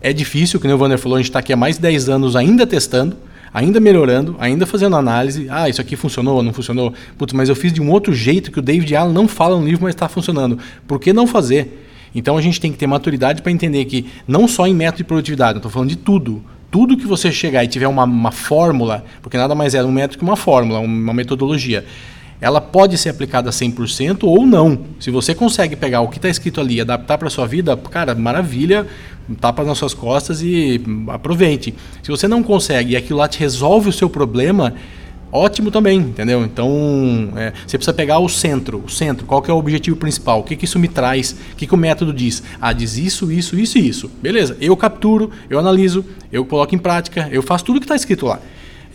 É 0.00 0.12
difícil, 0.12 0.58
que 0.58 0.66
o 0.66 0.78
Wander 0.78 0.98
falou, 0.98 1.16
a 1.16 1.18
gente 1.18 1.28
está 1.28 1.40
aqui 1.40 1.52
há 1.52 1.56
mais 1.56 1.76
de 1.76 1.82
10 1.82 2.08
anos 2.08 2.36
ainda 2.36 2.66
testando, 2.66 3.16
ainda 3.52 3.80
melhorando, 3.80 4.36
ainda 4.38 4.66
fazendo 4.66 4.96
análise. 4.96 5.46
Ah, 5.50 5.68
isso 5.68 5.80
aqui 5.80 5.96
funcionou, 5.96 6.42
não 6.42 6.52
funcionou. 6.52 6.92
Putz, 7.18 7.32
mas 7.32 7.48
eu 7.48 7.56
fiz 7.56 7.72
de 7.72 7.80
um 7.80 7.90
outro 7.90 8.14
jeito 8.14 8.50
que 8.50 8.58
o 8.58 8.62
David 8.62 8.94
Allen 8.94 9.12
não 9.12 9.26
fala 9.26 9.58
no 9.58 9.64
livro, 9.64 9.82
mas 9.84 9.94
está 9.94 10.08
funcionando. 10.08 10.58
Por 10.86 10.98
que 10.98 11.12
não 11.12 11.26
fazer? 11.26 11.86
Então 12.14 12.36
a 12.36 12.42
gente 12.42 12.60
tem 12.60 12.72
que 12.72 12.78
ter 12.78 12.86
maturidade 12.86 13.42
para 13.42 13.52
entender 13.52 13.84
que 13.84 14.06
não 14.26 14.48
só 14.48 14.66
em 14.66 14.74
método 14.74 14.98
de 14.98 15.04
produtividade, 15.04 15.54
eu 15.54 15.58
estou 15.58 15.70
falando 15.70 15.88
de 15.88 15.96
tudo 15.96 16.42
tudo 16.70 16.96
que 16.96 17.06
você 17.06 17.32
chegar 17.32 17.64
e 17.64 17.68
tiver 17.68 17.88
uma, 17.88 18.04
uma 18.04 18.30
fórmula, 18.30 19.04
porque 19.20 19.36
nada 19.36 19.54
mais 19.54 19.74
é 19.74 19.82
um 19.82 19.90
método 19.90 20.18
que 20.18 20.24
uma 20.24 20.36
fórmula, 20.36 20.78
uma 20.78 21.12
metodologia, 21.12 21.84
ela 22.40 22.60
pode 22.60 22.96
ser 22.96 23.10
aplicada 23.10 23.50
100% 23.50 24.20
ou 24.22 24.46
não. 24.46 24.78
Se 24.98 25.10
você 25.10 25.34
consegue 25.34 25.76
pegar 25.76 26.00
o 26.00 26.08
que 26.08 26.18
está 26.18 26.28
escrito 26.28 26.60
ali 26.60 26.76
e 26.76 26.80
adaptar 26.80 27.18
para 27.18 27.28
sua 27.28 27.46
vida, 27.46 27.76
cara, 27.76 28.14
maravilha, 28.14 28.86
tapa 29.40 29.62
nas 29.62 29.78
suas 29.78 29.92
costas 29.92 30.40
e 30.42 30.80
aproveite. 31.08 31.74
Se 32.02 32.10
você 32.10 32.26
não 32.26 32.42
consegue 32.42 32.92
e 32.92 32.96
aquilo 32.96 33.18
lá 33.18 33.28
te 33.28 33.38
resolve 33.38 33.90
o 33.90 33.92
seu 33.92 34.08
problema, 34.08 34.74
ótimo 35.30 35.70
também, 35.70 35.98
entendeu? 35.98 36.42
Então, 36.44 37.32
é, 37.36 37.52
você 37.66 37.76
precisa 37.76 37.92
pegar 37.92 38.18
o 38.18 38.28
centro, 38.28 38.82
o 38.84 38.88
centro, 38.88 39.26
qual 39.26 39.42
que 39.42 39.50
é 39.50 39.54
o 39.54 39.58
objetivo 39.58 39.96
principal, 39.96 40.40
o 40.40 40.42
que, 40.42 40.56
que 40.56 40.64
isso 40.64 40.78
me 40.78 40.88
traz, 40.88 41.36
o 41.52 41.56
que, 41.56 41.66
que 41.66 41.74
o 41.74 41.78
método 41.78 42.12
diz. 42.12 42.42
Ah, 42.60 42.72
diz 42.72 42.96
isso, 42.96 43.30
isso, 43.30 43.58
isso 43.58 43.78
e 43.78 43.88
isso. 43.88 44.10
Beleza, 44.22 44.56
eu 44.60 44.76
capturo, 44.76 45.30
eu 45.48 45.58
analiso, 45.58 46.04
eu 46.32 46.44
coloco 46.44 46.74
em 46.74 46.78
prática, 46.78 47.28
eu 47.30 47.42
faço 47.42 47.64
tudo 47.64 47.80
que 47.80 47.84
está 47.84 47.96
escrito 47.96 48.26
lá. 48.26 48.40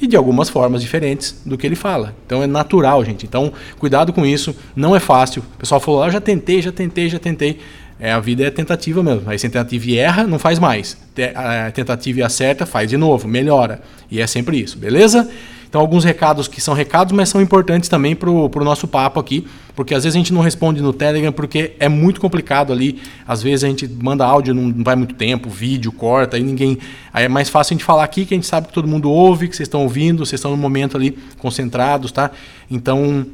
E 0.01 0.07
de 0.07 0.15
algumas 0.15 0.49
formas 0.49 0.81
diferentes 0.81 1.41
do 1.45 1.57
que 1.57 1.65
ele 1.65 1.75
fala. 1.75 2.15
Então 2.25 2.43
é 2.43 2.47
natural, 2.47 3.03
gente. 3.05 3.25
Então, 3.25 3.53
cuidado 3.79 4.11
com 4.11 4.25
isso, 4.25 4.55
não 4.75 4.95
é 4.95 4.99
fácil. 4.99 5.41
O 5.55 5.57
pessoal 5.57 5.79
falou, 5.79 6.03
ah, 6.03 6.09
já 6.09 6.19
tentei, 6.19 6.61
já 6.61 6.71
tentei, 6.71 7.09
já 7.09 7.19
tentei. 7.19 7.59
É, 7.99 8.11
a 8.11 8.19
vida 8.19 8.43
é 8.43 8.51
tentativa 8.51 9.01
mesmo. 9.01 9.29
Aí 9.29 9.39
se 9.39 9.47
tentativa 9.47 9.85
e 9.85 9.97
erra, 9.97 10.25
não 10.25 10.37
faz 10.37 10.59
mais. 10.59 10.97
A 11.33 11.71
tentativa 11.71 12.19
e 12.19 12.23
acerta, 12.23 12.65
faz 12.65 12.89
de 12.89 12.97
novo, 12.97 13.27
melhora. 13.27 13.81
E 14.11 14.19
é 14.19 14.27
sempre 14.27 14.59
isso, 14.59 14.77
beleza? 14.77 15.29
Então, 15.67 15.81
alguns 15.81 16.03
recados 16.03 16.47
que 16.47 16.61
são 16.61 16.73
recados, 16.73 17.11
mas 17.11 17.29
são 17.29 17.41
importantes 17.41 17.89
também 17.89 18.15
para 18.15 18.29
o 18.29 18.63
nosso 18.63 18.87
papo 18.87 19.19
aqui, 19.19 19.45
porque 19.75 19.93
às 19.93 20.03
vezes 20.03 20.15
a 20.15 20.19
gente 20.19 20.33
não 20.33 20.41
responde 20.41 20.81
no 20.81 20.93
Telegram 20.93 21.31
porque 21.31 21.73
é 21.79 21.89
muito 21.89 22.21
complicado 22.21 22.71
ali. 22.71 23.01
Às 23.27 23.43
vezes 23.43 23.63
a 23.63 23.67
gente 23.67 23.87
manda 23.87 24.25
áudio, 24.25 24.53
não 24.53 24.83
vai 24.83 24.95
muito 24.95 25.15
tempo, 25.15 25.49
vídeo, 25.49 25.91
corta, 25.91 26.37
aí 26.37 26.43
ninguém. 26.43 26.77
Aí 27.11 27.25
é 27.25 27.27
mais 27.27 27.49
fácil 27.49 27.73
a 27.73 27.75
gente 27.75 27.83
falar 27.83 28.03
aqui 28.03 28.25
que 28.25 28.33
a 28.33 28.37
gente 28.37 28.47
sabe 28.47 28.67
que 28.67 28.73
todo 28.73 28.87
mundo 28.87 29.11
ouve, 29.11 29.47
que 29.49 29.55
vocês 29.55 29.67
estão 29.67 29.81
ouvindo, 29.81 30.25
vocês 30.25 30.39
estão 30.39 30.51
no 30.51 30.57
momento 30.57 30.95
ali 30.95 31.17
concentrados, 31.37 32.11
tá? 32.11 32.31
Então, 32.71 33.25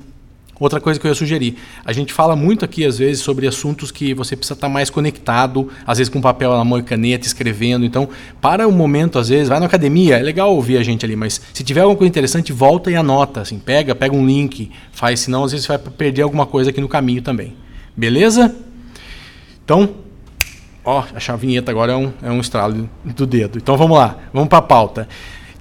Outra 0.60 0.79
coisa 0.79 1.00
que 1.00 1.08
eu 1.08 1.10
ia 1.10 1.15
sugerir, 1.15 1.58
a 1.84 1.91
gente 1.91 2.13
fala 2.13 2.36
muito 2.36 2.63
aqui 2.63 2.86
às 2.86 3.00
vezes 3.00 3.24
sobre 3.24 3.48
assuntos 3.48 3.91
que 3.91 4.13
você 4.13 4.36
precisa 4.36 4.53
estar 4.53 4.70
mais 4.70 4.91
conectado, 4.91 5.70
às 5.88 5.98
vezes 5.98 6.13
com 6.13 6.22
papel 6.22 6.55
na 6.55 6.63
mão 6.63 6.77
e 6.77 6.84
caneta, 6.84 7.25
escrevendo. 7.25 7.84
Então, 7.84 8.08
para 8.39 8.67
um 8.67 8.72
momento, 8.72 9.17
às 9.17 9.29
vezes, 9.29 9.50
vai 9.50 9.60
na 9.60 9.65
academia, 9.65 10.17
é 10.17 10.22
legal 10.22 10.53
ouvir 10.53 10.77
a 10.77 10.84
gente 10.84 11.03
ali, 11.03 11.15
mas 11.15 11.41
se 11.51 11.63
tiver 11.63 11.81
alguma 11.81 11.98
coisa 11.98 12.10
interessante, 12.10 12.53
volta 12.53 12.91
e 12.91 12.96
anota, 12.96 13.41
assim, 13.41 13.58
pega, 13.58 13.96
pega 13.96 14.15
um 14.15 14.25
link, 14.25 14.70
faz, 14.91 15.22
senão 15.22 15.43
às 15.43 15.51
vezes 15.51 15.65
você 15.65 15.77
vai 15.77 15.91
perder 15.91 16.22
alguma 16.22 16.46
coisa 16.46 16.70
aqui 16.70 16.79
no 16.79 16.88
caminho 16.88 17.24
também. 17.24 17.55
Beleza? 17.98 18.55
Então, 19.65 19.96
ó, 20.84 21.03
a 21.13 21.20
chavinheta 21.20 21.72
agora 21.72 21.93
é 21.93 21.96
um, 21.96 22.13
é 22.22 22.31
um 22.31 22.39
estralo 22.39 22.89
do 23.03 23.25
dedo. 23.25 23.58
Então 23.58 23.77
vamos 23.77 23.98
lá, 23.98 24.17
vamos 24.34 24.50
para 24.50 24.60
a 24.60 24.62
pauta. 24.62 25.08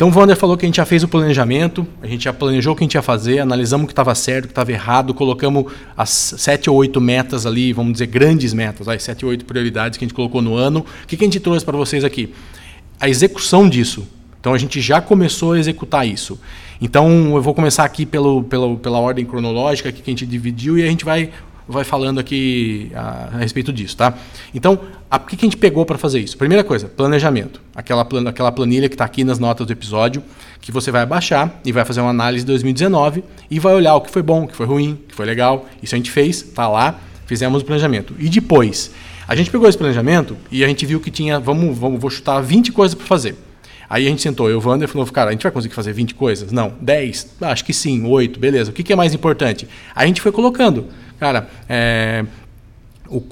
Então 0.00 0.08
o 0.08 0.18
Wander 0.18 0.34
falou 0.34 0.56
que 0.56 0.64
a 0.64 0.66
gente 0.66 0.76
já 0.76 0.86
fez 0.86 1.02
o 1.02 1.08
planejamento, 1.08 1.86
a 2.00 2.06
gente 2.06 2.24
já 2.24 2.32
planejou 2.32 2.72
o 2.72 2.74
que 2.74 2.82
a 2.82 2.86
gente 2.86 2.94
ia 2.94 3.02
fazer, 3.02 3.38
analisamos 3.40 3.84
o 3.84 3.86
que 3.86 3.92
estava 3.92 4.14
certo, 4.14 4.46
o 4.46 4.48
que 4.48 4.52
estava 4.52 4.72
errado, 4.72 5.12
colocamos 5.12 5.70
as 5.94 6.08
sete 6.38 6.70
ou 6.70 6.76
oito 6.76 6.98
metas 7.02 7.44
ali, 7.44 7.70
vamos 7.74 7.92
dizer 7.92 8.06
grandes 8.06 8.54
metas, 8.54 8.88
as 8.88 9.02
sete 9.02 9.26
ou 9.26 9.30
oito 9.30 9.44
prioridades 9.44 9.98
que 9.98 10.04
a 10.06 10.08
gente 10.08 10.14
colocou 10.14 10.40
no 10.40 10.54
ano. 10.54 10.86
O 11.04 11.06
que, 11.06 11.18
que 11.18 11.24
a 11.24 11.26
gente 11.26 11.38
trouxe 11.38 11.66
para 11.66 11.76
vocês 11.76 12.02
aqui? 12.02 12.32
A 12.98 13.10
execução 13.10 13.68
disso. 13.68 14.08
Então 14.40 14.54
a 14.54 14.58
gente 14.58 14.80
já 14.80 15.02
começou 15.02 15.52
a 15.52 15.58
executar 15.58 16.08
isso. 16.08 16.40
Então 16.80 17.36
eu 17.36 17.42
vou 17.42 17.52
começar 17.52 17.84
aqui 17.84 18.06
pelo, 18.06 18.42
pelo, 18.44 18.78
pela 18.78 18.98
ordem 18.98 19.26
cronológica 19.26 19.92
que 19.92 20.00
a 20.00 20.10
gente 20.10 20.24
dividiu 20.24 20.78
e 20.78 20.82
a 20.82 20.86
gente 20.86 21.04
vai 21.04 21.28
vai 21.70 21.84
falando 21.84 22.18
aqui 22.18 22.90
a, 22.94 23.28
a 23.34 23.38
respeito 23.38 23.72
disso, 23.72 23.96
tá? 23.96 24.14
Então, 24.54 24.78
o 25.10 25.18
que, 25.20 25.36
que 25.36 25.44
a 25.44 25.46
gente 25.46 25.56
pegou 25.56 25.86
para 25.86 25.96
fazer 25.96 26.20
isso? 26.20 26.36
Primeira 26.36 26.64
coisa, 26.64 26.88
planejamento. 26.88 27.60
Aquela, 27.74 28.04
plan, 28.04 28.28
aquela 28.28 28.50
planilha 28.50 28.88
que 28.88 28.94
está 28.94 29.04
aqui 29.04 29.24
nas 29.24 29.38
notas 29.38 29.66
do 29.66 29.72
episódio, 29.72 30.22
que 30.60 30.72
você 30.72 30.90
vai 30.90 31.06
baixar 31.06 31.60
e 31.64 31.72
vai 31.72 31.84
fazer 31.84 32.00
uma 32.00 32.10
análise 32.10 32.44
de 32.44 32.48
2019 32.48 33.24
e 33.50 33.58
vai 33.58 33.74
olhar 33.74 33.94
o 33.94 34.00
que 34.00 34.10
foi 34.10 34.22
bom, 34.22 34.44
o 34.44 34.48
que 34.48 34.56
foi 34.56 34.66
ruim, 34.66 34.92
o 34.92 35.08
que 35.08 35.14
foi 35.14 35.26
legal. 35.26 35.66
Isso 35.82 35.94
a 35.94 35.98
gente 35.98 36.10
fez, 36.10 36.42
tá 36.42 36.68
lá, 36.68 36.98
fizemos 37.26 37.62
o 37.62 37.64
planejamento. 37.64 38.14
E 38.18 38.28
depois, 38.28 38.90
a 39.26 39.36
gente 39.36 39.50
pegou 39.50 39.68
esse 39.68 39.78
planejamento 39.78 40.36
e 40.50 40.64
a 40.64 40.68
gente 40.68 40.84
viu 40.84 41.00
que 41.00 41.10
tinha, 41.10 41.38
vamos, 41.38 41.78
vamos 41.78 42.00
vou 42.00 42.10
chutar 42.10 42.40
20 42.40 42.72
coisas 42.72 42.94
para 42.94 43.06
fazer. 43.06 43.36
Aí 43.90 44.06
a 44.06 44.08
gente 44.08 44.22
sentou, 44.22 44.48
eu, 44.48 44.60
o 44.60 44.62
Wander, 44.64 44.88
falou, 44.88 45.04
cara, 45.08 45.30
a 45.30 45.32
gente 45.32 45.42
vai 45.42 45.50
conseguir 45.50 45.74
fazer 45.74 45.92
20 45.92 46.14
coisas? 46.14 46.52
Não. 46.52 46.72
10? 46.80 47.38
Acho 47.40 47.64
que 47.64 47.74
sim. 47.74 48.06
8, 48.06 48.38
beleza. 48.38 48.70
O 48.70 48.72
que, 48.72 48.84
que 48.84 48.92
é 48.92 48.96
mais 48.96 49.12
importante? 49.12 49.66
Aí 49.92 50.04
a 50.04 50.06
gente 50.06 50.20
foi 50.20 50.30
colocando. 50.30 50.86
Cara, 51.18 51.50
é, 51.68 52.24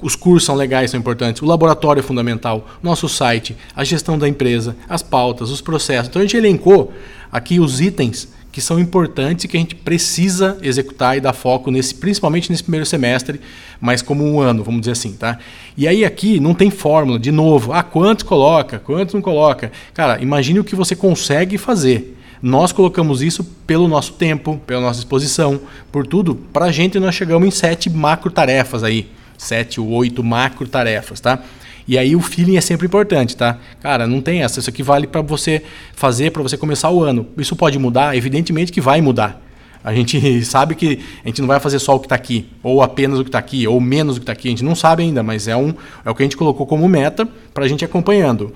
os 0.01 0.15
cursos 0.15 0.45
são 0.45 0.55
legais, 0.55 0.91
são 0.91 0.99
importantes, 0.99 1.41
o 1.41 1.45
laboratório 1.45 2.01
é 2.01 2.03
fundamental, 2.03 2.67
nosso 2.83 3.07
site, 3.07 3.55
a 3.73 3.83
gestão 3.85 4.19
da 4.19 4.27
empresa, 4.27 4.75
as 4.89 5.01
pautas, 5.01 5.49
os 5.49 5.61
processos. 5.61 6.09
Então 6.09 6.21
a 6.21 6.25
gente 6.25 6.35
elencou 6.35 6.91
aqui 7.31 7.59
os 7.59 7.79
itens 7.79 8.27
que 8.51 8.61
são 8.61 8.79
importantes 8.79 9.45
e 9.45 9.47
que 9.47 9.57
a 9.57 9.59
gente 9.59 9.75
precisa 9.75 10.57
executar 10.61 11.17
e 11.17 11.21
dar 11.21 11.33
foco 11.33 11.69
nesse, 11.69 11.93
principalmente 11.95 12.49
nesse 12.49 12.63
primeiro 12.63 12.85
semestre, 12.85 13.39
mas 13.79 14.01
como 14.01 14.25
um 14.25 14.39
ano, 14.39 14.63
vamos 14.63 14.81
dizer 14.81 14.93
assim, 14.93 15.13
tá? 15.13 15.37
E 15.77 15.87
aí 15.87 16.03
aqui 16.03 16.39
não 16.39 16.53
tem 16.53 16.71
fórmula, 16.71 17.19
de 17.19 17.31
novo, 17.31 17.71
ah, 17.73 17.83
quantos 17.83 18.23
coloca, 18.23 18.79
quantos 18.79 19.13
não 19.13 19.21
coloca. 19.21 19.71
Cara, 19.93 20.21
imagine 20.21 20.59
o 20.59 20.63
que 20.63 20.75
você 20.75 20.95
consegue 20.95 21.57
fazer. 21.57 22.17
Nós 22.41 22.71
colocamos 22.71 23.21
isso 23.21 23.43
pelo 23.67 23.87
nosso 23.87 24.13
tempo, 24.13 24.59
pela 24.65 24.81
nossa 24.81 24.99
disposição, 24.99 25.59
por 25.91 26.07
tudo. 26.07 26.35
Para 26.35 26.65
a 26.65 26.71
gente, 26.71 26.99
nós 26.99 27.13
chegamos 27.13 27.47
em 27.47 27.51
sete 27.51 27.89
macro 27.89 28.31
tarefas 28.31 28.83
aí, 28.83 29.11
sete 29.37 29.79
ou 29.79 29.89
oito 29.89 30.23
macro 30.23 30.67
tarefas, 30.67 31.19
tá? 31.19 31.43
E 31.89 31.97
aí 31.97 32.15
o 32.15 32.21
feeling 32.21 32.55
é 32.55 32.61
sempre 32.61 32.85
importante, 32.85 33.35
tá? 33.35 33.57
Cara, 33.81 34.05
não 34.05 34.21
tem 34.21 34.43
essa. 34.43 34.59
Isso 34.59 34.69
aqui 34.69 34.83
vale 34.83 35.07
para 35.07 35.21
você 35.21 35.63
fazer, 35.95 36.29
para 36.31 36.43
você 36.43 36.55
começar 36.55 36.91
o 36.91 37.03
ano. 37.03 37.25
Isso 37.35 37.55
pode 37.55 37.79
mudar? 37.79 38.15
Evidentemente 38.15 38.71
que 38.71 38.79
vai 38.79 39.01
mudar. 39.01 39.41
A 39.83 39.91
gente 39.91 40.45
sabe 40.45 40.75
que 40.75 40.99
a 41.25 41.27
gente 41.27 41.41
não 41.41 41.47
vai 41.47 41.59
fazer 41.59 41.79
só 41.79 41.95
o 41.95 41.99
que 41.99 42.05
está 42.05 42.13
aqui, 42.13 42.47
ou 42.61 42.83
apenas 42.83 43.17
o 43.17 43.23
que 43.23 43.29
está 43.29 43.39
aqui, 43.39 43.67
ou 43.67 43.81
menos 43.81 44.17
o 44.17 44.19
que 44.19 44.23
está 44.23 44.33
aqui. 44.33 44.49
A 44.49 44.51
gente 44.51 44.63
não 44.63 44.75
sabe 44.75 45.01
ainda, 45.01 45.23
mas 45.23 45.47
é, 45.47 45.55
um, 45.55 45.73
é 46.05 46.11
o 46.11 46.13
que 46.13 46.21
a 46.21 46.25
gente 46.25 46.37
colocou 46.37 46.67
como 46.67 46.87
meta 46.87 47.27
para 47.55 47.65
a 47.65 47.67
gente 47.67 47.83
acompanhando. 47.83 48.53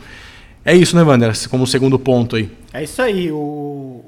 É 0.64 0.76
isso, 0.76 0.96
né, 0.96 1.02
Wander? 1.02 1.34
Como 1.50 1.66
segundo 1.66 1.98
ponto 1.98 2.36
aí. 2.36 2.52
É 2.72 2.84
isso 2.84 3.02
aí. 3.02 3.32
O, 3.32 3.36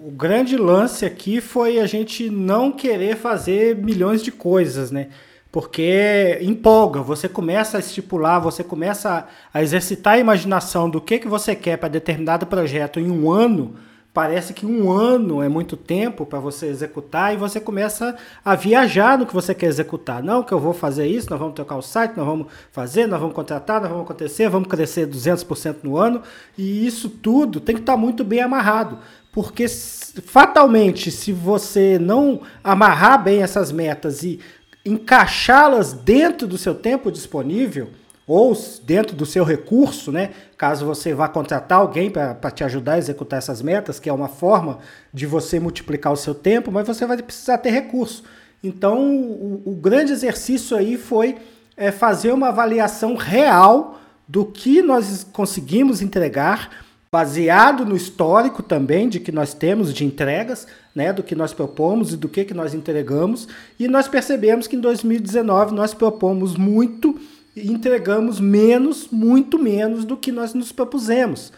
o, 0.05 0.13
grande 0.15 0.55
lance 0.55 1.03
aqui 1.03 1.41
foi 1.41 1.79
a 1.79 1.87
gente 1.87 2.29
não 2.29 2.71
querer 2.71 3.17
fazer 3.17 3.75
milhões 3.75 4.21
de 4.21 4.31
coisas, 4.31 4.91
né? 4.91 5.07
Porque 5.55 6.37
empolga, 6.41 7.01
você 7.01 7.29
começa 7.29 7.77
a 7.77 7.79
estipular, 7.79 8.41
você 8.41 8.61
começa 8.61 9.25
a, 9.53 9.63
exercitar 9.63 10.15
a 10.15 10.19
imaginação 10.19 10.89
do 10.89 10.99
que, 10.99 11.17
que 11.17 11.29
você 11.29 11.55
quer 11.55 11.77
para 11.77 11.87
determinado 11.87 12.45
projeto 12.45 12.99
em 12.99 13.09
um 13.09 13.31
ano 13.31 13.73
parece 14.13 14.53
que 14.53 14.65
um 14.65 14.89
ano 14.89 15.43
é 15.43 15.49
muito 15.49 15.75
tempo 15.75 16.25
para 16.25 16.39
você 16.39 16.67
executar 16.67 17.33
e 17.33 17.37
você 17.37 17.59
começa 17.59 18.15
a 18.45 18.55
viajar 18.55 19.17
no 19.17 19.25
que 19.25 19.33
você 19.33 19.53
quer 19.53 19.65
executar. 19.65 20.23
Não, 20.23 20.41
que 20.41 20.53
eu 20.53 20.59
vou 20.59 20.73
fazer 20.73 21.05
isso, 21.05 21.29
nós 21.29 21.37
vamos 21.37 21.53
trocar 21.53 21.75
o 21.75 21.81
site, 21.81 22.15
nós 22.15 22.25
vamos 22.25 22.47
fazer, 22.71 23.07
nós 23.07 23.19
vamos 23.19 23.35
contratar, 23.35 23.81
nós 23.81 23.89
vamos 23.89 24.05
acontecer, 24.05 24.47
vamos 24.49 24.69
crescer 24.69 25.05
200% 25.05 25.79
no 25.83 25.97
ano 25.97 26.21
e 26.57 26.87
isso 26.87 27.09
tudo 27.09 27.59
tem 27.59 27.75
que 27.75 27.81
estar 27.81 27.93
tá 27.93 27.97
muito 27.97 28.23
bem 28.23 28.39
amarrado. 28.39 28.99
Porque 29.33 29.67
fatalmente, 29.67 31.11
se 31.11 31.33
você 31.33 31.99
não 31.99 32.39
amarrar 32.63 33.21
bem 33.21 33.43
essas 33.43 33.69
metas 33.69 34.23
e 34.23 34.39
encaixá-las 34.85 35.93
dentro 35.93 36.47
do 36.47 36.57
seu 36.57 36.75
tempo 36.75 37.11
disponível, 37.11 37.89
ou 38.27 38.57
dentro 38.83 39.15
do 39.15 39.25
seu 39.25 39.43
recurso, 39.43 40.11
né? 40.11 40.31
Caso 40.57 40.85
você 40.85 41.13
vá 41.13 41.27
contratar 41.27 41.79
alguém 41.79 42.09
para 42.09 42.51
te 42.51 42.63
ajudar 42.63 42.93
a 42.93 42.97
executar 42.97 43.37
essas 43.37 43.61
metas, 43.61 43.99
que 43.99 44.09
é 44.09 44.13
uma 44.13 44.27
forma 44.27 44.79
de 45.13 45.25
você 45.25 45.59
multiplicar 45.59 46.11
o 46.11 46.17
seu 46.17 46.33
tempo, 46.33 46.71
mas 46.71 46.87
você 46.87 47.05
vai 47.05 47.21
precisar 47.21 47.59
ter 47.59 47.69
recurso. 47.69 48.23
Então, 48.63 48.97
o, 48.99 49.61
o 49.65 49.75
grande 49.75 50.11
exercício 50.11 50.75
aí 50.75 50.97
foi 50.97 51.37
é, 51.77 51.91
fazer 51.91 52.31
uma 52.31 52.47
avaliação 52.47 53.15
real 53.15 53.99
do 54.27 54.43
que 54.43 54.81
nós 54.81 55.25
conseguimos 55.31 56.01
entregar, 56.01 56.84
baseado 57.15 57.85
no 57.85 57.95
histórico 57.95 58.61
também 58.61 59.07
de 59.07 59.21
que 59.21 59.31
nós 59.31 59.53
temos 59.53 59.93
de 59.93 60.03
entregas, 60.03 60.67
né, 60.93 61.13
do 61.13 61.23
que 61.23 61.33
nós 61.33 61.53
propomos 61.53 62.11
e 62.11 62.17
do 62.17 62.27
que, 62.27 62.43
que 62.43 62.53
nós 62.53 62.73
entregamos, 62.73 63.47
e 63.79 63.87
nós 63.87 64.05
percebemos 64.05 64.67
que 64.67 64.75
em 64.75 64.81
2019 64.81 65.73
nós 65.73 65.93
propomos 65.93 66.57
muito 66.57 67.17
entregamos 67.55 68.41
menos, 68.41 69.07
muito 69.09 69.57
menos 69.57 70.03
do 70.03 70.17
que 70.17 70.29
nós 70.29 70.53
nos 70.53 70.73
propusemos. 70.73 71.53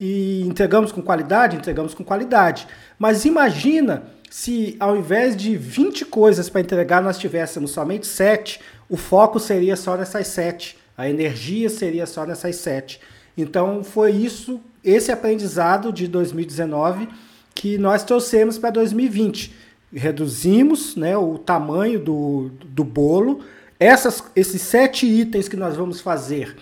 E 0.00 0.44
entregamos 0.46 0.90
com 0.90 1.02
qualidade? 1.02 1.58
Entregamos 1.58 1.92
com 1.92 2.02
qualidade. 2.02 2.66
Mas 2.98 3.26
imagina 3.26 4.04
se 4.30 4.78
ao 4.80 4.96
invés 4.96 5.36
de 5.36 5.58
20 5.58 6.06
coisas 6.06 6.48
para 6.48 6.62
entregar, 6.62 7.02
nós 7.02 7.18
tivéssemos 7.18 7.70
somente 7.70 8.06
7, 8.06 8.60
o 8.88 8.96
foco 8.96 9.38
seria 9.38 9.76
só 9.76 9.94
nessas 9.94 10.26
7, 10.28 10.78
a 10.96 11.06
energia 11.06 11.68
seria 11.68 12.06
só 12.06 12.24
nessas 12.24 12.56
7. 12.56 12.98
Então 13.36 13.84
foi 13.84 14.12
isso, 14.12 14.58
esse 14.84 15.12
aprendizado 15.12 15.92
de 15.92 16.08
2019 16.08 17.08
que 17.54 17.78
nós 17.78 18.02
trouxemos 18.02 18.58
para 18.58 18.70
2020. 18.70 19.54
Reduzimos 19.92 20.96
né, 20.96 21.16
o 21.16 21.38
tamanho 21.38 21.98
do, 21.98 22.50
do 22.64 22.82
bolo, 22.82 23.40
essas, 23.78 24.22
esses 24.34 24.62
sete 24.62 25.06
itens 25.06 25.48
que 25.48 25.56
nós 25.56 25.76
vamos 25.76 26.00
fazer, 26.00 26.56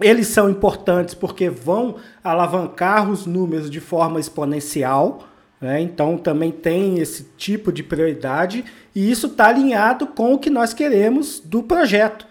eles 0.00 0.28
são 0.28 0.48
importantes 0.48 1.14
porque 1.14 1.50
vão 1.50 1.96
alavancar 2.24 3.10
os 3.10 3.26
números 3.26 3.70
de 3.70 3.80
forma 3.80 4.18
exponencial, 4.18 5.26
Né? 5.60 5.82
Então 5.82 6.16
também 6.16 6.50
tem 6.50 6.98
esse 6.98 7.22
tipo 7.36 7.70
de 7.70 7.82
prioridade 7.82 8.64
e 8.94 9.10
isso 9.10 9.26
está 9.26 9.48
alinhado 9.48 10.06
com 10.06 10.32
o 10.32 10.38
que 10.38 10.48
nós 10.48 10.72
queremos 10.72 11.38
do 11.38 11.62
projeto. 11.62 12.26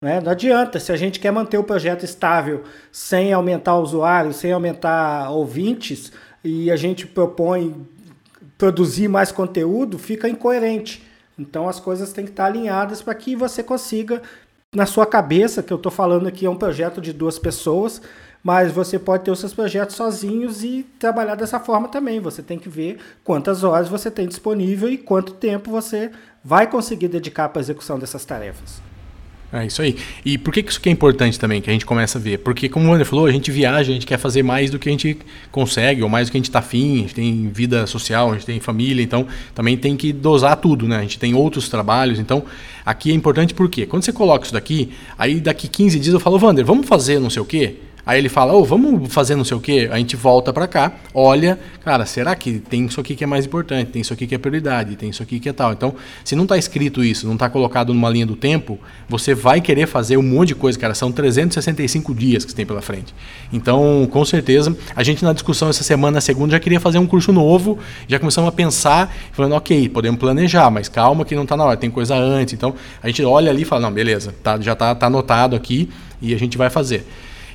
Né? 0.00 0.20
Não 0.20 0.30
adianta, 0.30 0.78
se 0.78 0.92
a 0.92 0.96
gente 0.96 1.18
quer 1.18 1.32
manter 1.32 1.58
o 1.58 1.64
projeto 1.64 2.04
estável 2.04 2.62
sem 2.92 3.32
aumentar 3.32 3.76
usuários, 3.78 4.36
sem 4.36 4.52
aumentar 4.52 5.30
ouvintes, 5.30 6.12
e 6.44 6.70
a 6.70 6.76
gente 6.76 7.06
propõe 7.06 7.86
produzir 8.56 9.08
mais 9.08 9.32
conteúdo, 9.32 9.98
fica 9.98 10.28
incoerente. 10.28 11.02
Então 11.38 11.68
as 11.68 11.80
coisas 11.80 12.12
têm 12.12 12.24
que 12.24 12.30
estar 12.30 12.46
alinhadas 12.46 13.02
para 13.02 13.14
que 13.14 13.34
você 13.34 13.62
consiga, 13.62 14.22
na 14.74 14.86
sua 14.86 15.06
cabeça, 15.06 15.62
que 15.62 15.72
eu 15.72 15.76
estou 15.76 15.90
falando 15.90 16.28
aqui 16.28 16.46
é 16.46 16.50
um 16.50 16.56
projeto 16.56 17.00
de 17.00 17.12
duas 17.12 17.38
pessoas, 17.38 18.00
mas 18.42 18.70
você 18.70 18.98
pode 18.98 19.24
ter 19.24 19.30
os 19.30 19.40
seus 19.40 19.52
projetos 19.52 19.96
sozinhos 19.96 20.62
e 20.62 20.86
trabalhar 20.98 21.34
dessa 21.34 21.58
forma 21.58 21.88
também. 21.88 22.20
Você 22.20 22.42
tem 22.42 22.58
que 22.58 22.68
ver 22.68 22.98
quantas 23.24 23.64
horas 23.64 23.88
você 23.88 24.10
tem 24.10 24.28
disponível 24.28 24.88
e 24.88 24.96
quanto 24.96 25.34
tempo 25.34 25.70
você 25.70 26.10
vai 26.42 26.68
conseguir 26.68 27.08
dedicar 27.08 27.48
para 27.48 27.60
a 27.60 27.62
execução 27.62 27.98
dessas 27.98 28.24
tarefas. 28.24 28.87
É 29.50 29.64
isso 29.64 29.80
aí. 29.80 29.96
E 30.26 30.36
por 30.36 30.52
que 30.52 30.60
isso 30.60 30.78
que 30.78 30.90
é 30.90 30.92
importante 30.92 31.38
também, 31.40 31.62
que 31.62 31.70
a 31.70 31.72
gente 31.72 31.86
começa 31.86 32.18
a 32.18 32.20
ver? 32.20 32.38
Porque, 32.38 32.68
como 32.68 32.86
o 32.86 32.90
Wander 32.90 33.06
falou, 33.06 33.24
a 33.24 33.32
gente 33.32 33.50
viaja, 33.50 33.90
a 33.90 33.94
gente 33.94 34.06
quer 34.06 34.18
fazer 34.18 34.42
mais 34.42 34.70
do 34.70 34.78
que 34.78 34.90
a 34.90 34.92
gente 34.92 35.16
consegue, 35.50 36.02
ou 36.02 36.08
mais 36.08 36.28
do 36.28 36.32
que 36.32 36.36
a 36.36 36.40
gente 36.40 36.50
está 36.50 36.58
afim, 36.58 36.98
a 36.98 37.00
gente 37.00 37.14
tem 37.14 37.48
vida 37.48 37.86
social, 37.86 38.30
a 38.30 38.34
gente 38.34 38.44
tem 38.44 38.60
família, 38.60 39.02
então 39.02 39.26
também 39.54 39.74
tem 39.74 39.96
que 39.96 40.12
dosar 40.12 40.56
tudo, 40.56 40.86
né? 40.86 40.98
A 40.98 41.02
gente 41.02 41.18
tem 41.18 41.34
outros 41.34 41.70
trabalhos, 41.70 42.18
então 42.18 42.44
aqui 42.84 43.10
é 43.10 43.14
importante 43.14 43.54
porque 43.54 43.86
quando 43.86 44.02
você 44.02 44.12
coloca 44.12 44.44
isso 44.44 44.52
daqui, 44.52 44.90
aí 45.16 45.40
daqui 45.40 45.66
15 45.66 45.98
dias 45.98 46.12
eu 46.12 46.20
falo, 46.20 46.38
Wander, 46.38 46.64
vamos 46.64 46.86
fazer 46.86 47.18
não 47.18 47.30
sei 47.30 47.40
o 47.40 47.46
quê? 47.46 47.76
Aí 48.08 48.18
ele 48.18 48.30
fala, 48.30 48.54
oh, 48.54 48.64
vamos 48.64 49.12
fazer 49.12 49.36
não 49.36 49.44
sei 49.44 49.54
o 49.54 49.60
quê. 49.60 49.86
A 49.92 49.98
gente 49.98 50.16
volta 50.16 50.50
para 50.50 50.66
cá, 50.66 50.92
olha, 51.12 51.60
cara, 51.84 52.06
será 52.06 52.34
que 52.34 52.58
tem 52.58 52.86
isso 52.86 52.98
aqui 52.98 53.14
que 53.14 53.22
é 53.22 53.26
mais 53.26 53.44
importante, 53.44 53.90
tem 53.90 54.00
isso 54.00 54.14
aqui 54.14 54.26
que 54.26 54.34
é 54.34 54.38
prioridade, 54.38 54.96
tem 54.96 55.10
isso 55.10 55.22
aqui 55.22 55.38
que 55.38 55.46
é 55.46 55.52
tal. 55.52 55.74
Então, 55.74 55.94
se 56.24 56.34
não 56.34 56.44
está 56.44 56.56
escrito 56.56 57.04
isso, 57.04 57.26
não 57.26 57.34
está 57.34 57.50
colocado 57.50 57.92
numa 57.92 58.08
linha 58.08 58.24
do 58.24 58.34
tempo, 58.34 58.78
você 59.10 59.34
vai 59.34 59.60
querer 59.60 59.86
fazer 59.86 60.16
um 60.16 60.22
monte 60.22 60.48
de 60.48 60.54
coisa, 60.54 60.78
cara. 60.78 60.94
São 60.94 61.12
365 61.12 62.14
dias 62.14 62.46
que 62.46 62.50
você 62.50 62.56
tem 62.56 62.64
pela 62.64 62.80
frente. 62.80 63.14
Então, 63.52 64.08
com 64.10 64.24
certeza, 64.24 64.74
a 64.96 65.02
gente 65.02 65.22
na 65.22 65.34
discussão 65.34 65.68
essa 65.68 65.84
semana, 65.84 66.14
na 66.14 66.20
segunda, 66.22 66.52
já 66.52 66.60
queria 66.60 66.80
fazer 66.80 66.98
um 66.98 67.06
curso 67.06 67.30
novo, 67.30 67.78
já 68.06 68.18
começamos 68.18 68.48
a 68.48 68.52
pensar, 68.52 69.14
falando, 69.32 69.54
ok, 69.54 69.86
podemos 69.90 70.18
planejar, 70.18 70.70
mas 70.70 70.88
calma 70.88 71.26
que 71.26 71.34
não 71.34 71.42
está 71.42 71.58
na 71.58 71.64
hora, 71.66 71.76
tem 71.76 71.90
coisa 71.90 72.16
antes. 72.16 72.54
Então, 72.54 72.74
a 73.02 73.06
gente 73.08 73.22
olha 73.22 73.50
ali 73.50 73.60
e 73.60 73.64
fala, 73.66 73.82
não, 73.82 73.92
beleza, 73.92 74.34
tá, 74.42 74.58
já 74.58 74.72
está 74.72 74.94
tá 74.94 75.08
anotado 75.08 75.54
aqui 75.54 75.90
e 76.22 76.34
a 76.34 76.38
gente 76.38 76.56
vai 76.56 76.70
fazer. 76.70 77.06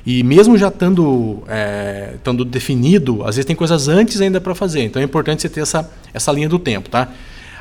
E 0.06 0.22
mesmo 0.22 0.58
já 0.58 0.68
estando, 0.68 1.42
é, 1.48 2.14
definido, 2.46 3.22
às 3.22 3.36
vezes 3.36 3.46
tem 3.46 3.56
coisas 3.56 3.88
antes 3.88 4.20
ainda 4.20 4.40
para 4.40 4.54
fazer. 4.54 4.82
Então 4.82 5.00
é 5.00 5.04
importante 5.04 5.42
você 5.42 5.48
ter 5.48 5.60
essa, 5.60 5.90
essa 6.12 6.30
linha 6.30 6.48
do 6.48 6.58
tempo, 6.58 6.90
tá? 6.90 7.08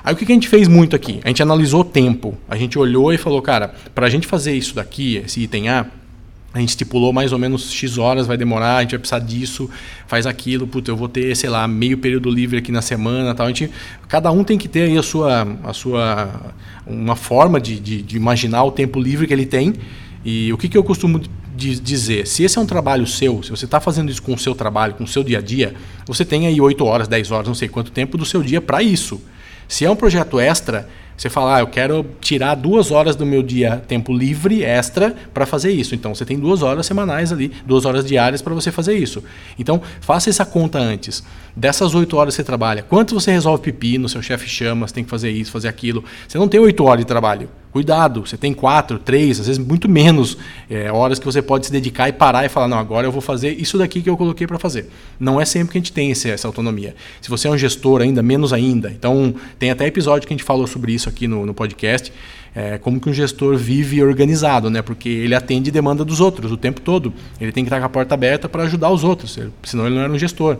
Aí 0.04 0.14
o 0.14 0.18
que 0.18 0.26
a 0.26 0.36
gente 0.36 0.50
fez 0.50 0.68
muito 0.68 0.96
aqui? 0.96 1.22
A 1.24 1.30
gente 1.30 1.42
analisou 1.42 1.82
o 1.82 1.86
tempo. 1.86 2.38
A 2.50 2.58
gente 2.58 2.78
olhou 2.78 3.14
e 3.14 3.18
falou, 3.18 3.42
cara, 3.42 3.74
para 3.96 4.08
a 4.08 4.10
gente 4.10 4.28
fazer 4.28 4.54
isso 4.54 4.76
daqui, 4.76 5.18
esse 5.26 5.40
item 5.40 5.70
A, 5.70 5.86
a 6.54 6.60
gente 6.60 6.70
estipulou 6.70 7.12
mais 7.12 7.32
ou 7.32 7.40
menos 7.40 7.72
X 7.72 7.98
horas 7.98 8.28
vai 8.28 8.38
demorar, 8.38 8.78
a 8.78 8.82
gente 8.82 8.92
vai 8.92 9.00
precisar 9.00 9.20
disso, 9.20 9.68
faz 10.06 10.28
aquilo, 10.28 10.68
puta, 10.68 10.92
eu 10.92 10.96
vou 10.96 11.10
ter, 11.10 11.36
sei 11.36 11.50
lá, 11.50 11.68
meio 11.68 11.98
período 11.98 12.30
livre 12.30 12.60
aqui 12.60 12.72
na 12.72 12.82
semana 12.82 13.34
tal. 13.34 13.48
A 13.48 13.50
gente, 13.50 13.72
cada 14.08 14.30
um 14.32 14.44
tem 14.44 14.58
que 14.58 14.68
ter 14.68 14.84
aí 14.84 14.98
a 14.98 15.02
sua, 15.02 15.48
a 15.64 15.74
sua 15.74 16.54
uma 16.86 17.16
forma 17.16 17.60
de, 17.60 17.80
de, 17.80 18.02
de 18.04 18.18
imaginar 18.18 18.64
o 18.66 18.72
tempo 18.72 19.00
livre 19.00 19.26
que 19.26 19.34
ele 19.34 19.46
tem. 19.46 19.74
E 20.24 20.54
o 20.54 20.58
que, 20.58 20.70
que 20.70 20.78
eu 20.78 20.84
costumo 20.84 21.22
de 21.56 21.80
dizer, 21.80 22.26
se 22.26 22.44
esse 22.44 22.58
é 22.58 22.62
um 22.62 22.66
trabalho 22.66 23.06
seu, 23.06 23.44
se 23.44 23.52
você 23.52 23.66
está 23.66 23.80
fazendo 23.80 24.12
isso 24.12 24.22
com 24.22 24.34
o 24.34 24.38
seu 24.38 24.56
trabalho, 24.56 24.96
com 24.96 25.04
o 25.04 25.08
seu 25.08 25.24
dia 25.24 25.38
a 25.38 25.42
dia, 25.42 25.76
você 26.06 26.26
tem 26.26 26.48
aí 26.48 26.60
8 26.60 26.84
horas, 26.84 27.08
10 27.08 27.32
horas, 27.32 27.48
não 27.48 27.56
sei 27.56 27.68
quanto 27.68 27.92
tempo 27.92 28.18
do 28.18 28.26
seu 28.26 28.42
dia 28.42 28.60
para 28.60 28.82
isso. 28.82 29.22
Se 29.68 29.86
é 29.86 29.90
um 29.90 29.96
projeto 29.96 30.40
extra, 30.40 30.90
você 31.16 31.30
fala, 31.30 31.58
ah, 31.58 31.60
eu 31.60 31.68
quero 31.68 32.06
tirar 32.20 32.56
duas 32.56 32.92
horas 32.92 33.16
do 33.16 33.26
meu 33.26 33.44
dia, 33.44 33.84
tempo 33.88 34.12
livre, 34.12 34.64
extra, 34.64 35.16
para 35.34 35.46
fazer 35.46 35.72
isso. 35.72 35.94
Então 35.94 36.14
você 36.14 36.26
tem 36.26 36.38
duas 36.40 36.64
horas 36.64 36.86
semanais 36.86 37.32
ali, 37.32 37.52
duas 37.66 37.86
horas 37.86 38.04
diárias 38.04 38.42
para 38.42 38.54
você 38.54 38.72
fazer 38.72 38.96
isso. 38.96 39.24
Então 39.58 39.82
faça 40.02 40.30
essa 40.30 40.46
conta 40.46 40.80
antes. 40.80 41.24
Dessas 41.56 41.94
oito 41.94 42.18
horas 42.18 42.34
que 42.34 42.38
você 42.38 42.44
trabalha, 42.44 42.82
quanto 42.82 43.14
você 43.14 43.32
resolve 43.32 43.62
pepino, 43.62 44.10
seu 44.10 44.22
chefe 44.22 44.50
chama, 44.50 44.88
você 44.88 44.94
tem 44.96 45.04
que 45.04 45.10
fazer 45.10 45.30
isso, 45.30 45.52
fazer 45.52 45.68
aquilo. 45.68 46.04
Você 46.28 46.38
não 46.38 46.48
tem 46.48 46.60
oito 46.60 46.84
horas 46.84 47.00
de 47.00 47.06
trabalho. 47.06 47.48
Cuidado, 47.74 48.24
você 48.24 48.38
tem 48.38 48.54
quatro, 48.54 49.00
três, 49.00 49.40
às 49.40 49.48
vezes 49.48 49.58
muito 49.58 49.90
menos 49.90 50.38
é, 50.70 50.92
horas 50.92 51.18
que 51.18 51.26
você 51.26 51.42
pode 51.42 51.66
se 51.66 51.72
dedicar 51.72 52.08
e 52.08 52.14
parar 52.14 52.46
e 52.46 52.50
falar, 52.50 52.68
não, 52.68 52.78
agora 52.78 53.08
eu 53.08 53.12
vou 53.12 53.20
fazer 53.20 53.60
isso 53.60 53.80
daqui 53.80 54.00
que 54.00 54.08
eu 54.08 54.16
coloquei 54.16 54.46
para 54.46 54.60
fazer. 54.60 54.92
Não 55.20 55.42
é 55.42 55.46
sempre 55.46 55.72
que 55.72 55.80
a 55.80 55.82
gente 55.82 55.92
tem 55.92 56.12
esse, 56.12 56.30
essa 56.30 56.48
autonomia. 56.48 56.96
Se 57.20 57.32
você 57.32 57.48
é 57.48 57.50
um 57.52 57.58
gestor 57.58 58.02
ainda, 58.02 58.22
menos 58.22 58.54
ainda. 58.54 58.92
Então, 58.92 59.34
tem 59.58 59.72
até 59.72 59.88
episódio 59.88 60.28
que 60.28 60.34
a 60.36 60.38
gente 60.38 60.44
falou 60.44 60.68
sobre 60.68 60.94
isso 60.94 61.10
aqui 61.10 61.28
no, 61.28 61.48
no 61.48 61.54
podcast, 61.56 62.14
é, 62.54 62.78
como 62.78 63.02
que 63.02 63.10
um 63.10 63.14
gestor 63.14 63.58
vive 63.58 64.04
organizado, 64.04 64.70
né? 64.70 64.84
Porque 64.84 65.10
ele 65.10 65.34
atende 65.34 65.72
demanda 65.72 66.06
dos 66.06 66.20
outros 66.20 66.52
o 66.52 66.58
tempo 66.58 66.80
todo. 66.80 67.12
Ele 67.42 67.52
tem 67.52 67.64
que 67.64 67.70
estar 67.70 67.80
com 67.80 67.88
a 67.88 67.90
porta 67.90 68.14
aberta 68.14 68.48
para 68.48 68.62
ajudar 68.66 68.92
os 68.92 69.04
outros, 69.04 69.40
senão 69.64 69.88
ele 69.88 69.96
não 69.96 70.04
era 70.04 70.14
um 70.14 70.20
gestor. 70.20 70.60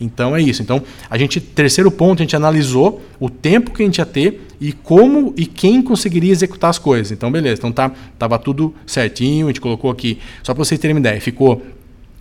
Então 0.00 0.36
é 0.36 0.42
isso. 0.42 0.62
Então, 0.62 0.82
a 1.08 1.16
gente, 1.16 1.40
terceiro 1.40 1.90
ponto, 1.90 2.20
a 2.20 2.24
gente 2.24 2.36
analisou 2.36 3.02
o 3.18 3.30
tempo 3.30 3.70
que 3.72 3.82
a 3.82 3.86
gente 3.86 3.98
ia 3.98 4.06
ter 4.06 4.46
e 4.60 4.72
como 4.72 5.32
e 5.36 5.46
quem 5.46 5.82
conseguiria 5.82 6.32
executar 6.32 6.70
as 6.70 6.78
coisas. 6.78 7.12
Então, 7.12 7.30
beleza. 7.30 7.60
Então 7.60 7.72
tá, 7.72 7.90
tava 8.18 8.38
tudo 8.38 8.74
certinho, 8.86 9.46
a 9.46 9.50
gente 9.50 9.60
colocou 9.60 9.90
aqui, 9.90 10.18
só 10.42 10.52
para 10.54 10.64
vocês 10.64 10.78
terem 10.78 10.94
uma 10.94 11.00
ideia, 11.00 11.20
ficou 11.20 11.62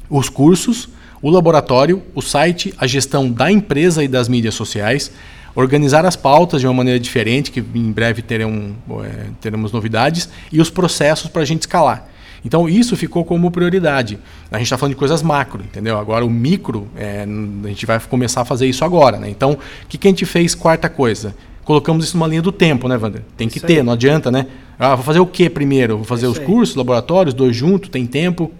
os 0.09 0.29
cursos, 0.29 0.89
o 1.21 1.29
laboratório, 1.29 2.01
o 2.13 2.21
site, 2.21 2.73
a 2.77 2.85
gestão 2.85 3.31
da 3.31 3.51
empresa 3.51 4.03
e 4.03 4.07
das 4.07 4.27
mídias 4.27 4.53
sociais, 4.53 5.11
organizar 5.55 6.05
as 6.05 6.15
pautas 6.15 6.61
de 6.61 6.67
uma 6.67 6.73
maneira 6.73 6.99
diferente, 6.99 7.49
que 7.49 7.59
em 7.59 7.91
breve 7.91 8.21
terão, 8.21 8.75
é, 9.03 9.27
teremos 9.39 9.71
novidades, 9.71 10.29
e 10.51 10.59
os 10.59 10.69
processos 10.69 11.29
para 11.29 11.41
a 11.41 11.45
gente 11.45 11.61
escalar. 11.61 12.07
Então 12.45 12.69
isso 12.69 12.95
ficou 12.95 13.25
como 13.25 13.49
prioridade. 13.49 14.19
A 14.51 14.57
gente 14.57 14.67
está 14.67 14.77
falando 14.77 14.93
de 14.93 14.99
coisas 14.99 15.23
macro, 15.23 15.63
entendeu? 15.63 15.97
Agora 15.97 16.23
o 16.23 16.29
micro, 16.29 16.87
é, 16.95 17.25
a 17.63 17.67
gente 17.67 17.85
vai 17.87 17.99
começar 17.99 18.41
a 18.41 18.45
fazer 18.45 18.67
isso 18.67 18.85
agora. 18.85 19.17
Né? 19.17 19.29
Então, 19.29 19.53
o 19.53 19.87
que, 19.89 19.97
que 19.97 20.07
a 20.07 20.11
gente 20.11 20.25
fez? 20.25 20.53
Quarta 20.53 20.87
coisa. 20.87 21.35
Colocamos 21.63 22.05
isso 22.05 22.15
numa 22.15 22.27
linha 22.27 22.43
do 22.43 22.51
tempo, 22.51 22.87
né, 22.87 22.95
Wander? 22.95 23.23
Tem 23.35 23.49
que 23.49 23.57
isso 23.57 23.65
ter, 23.65 23.77
aí. 23.77 23.83
não 23.83 23.93
adianta, 23.93 24.29
né? 24.29 24.45
Ah, 24.77 24.93
vou 24.93 25.03
fazer 25.03 25.19
o 25.19 25.25
que 25.25 25.49
primeiro? 25.49 25.97
Vou 25.97 26.05
fazer 26.05 26.27
isso 26.27 26.33
os 26.33 26.39
aí. 26.39 26.45
cursos, 26.45 26.75
laboratórios, 26.75 27.33
dois 27.33 27.55
juntos, 27.55 27.89
tem 27.89 28.05
tempo. 28.05 28.51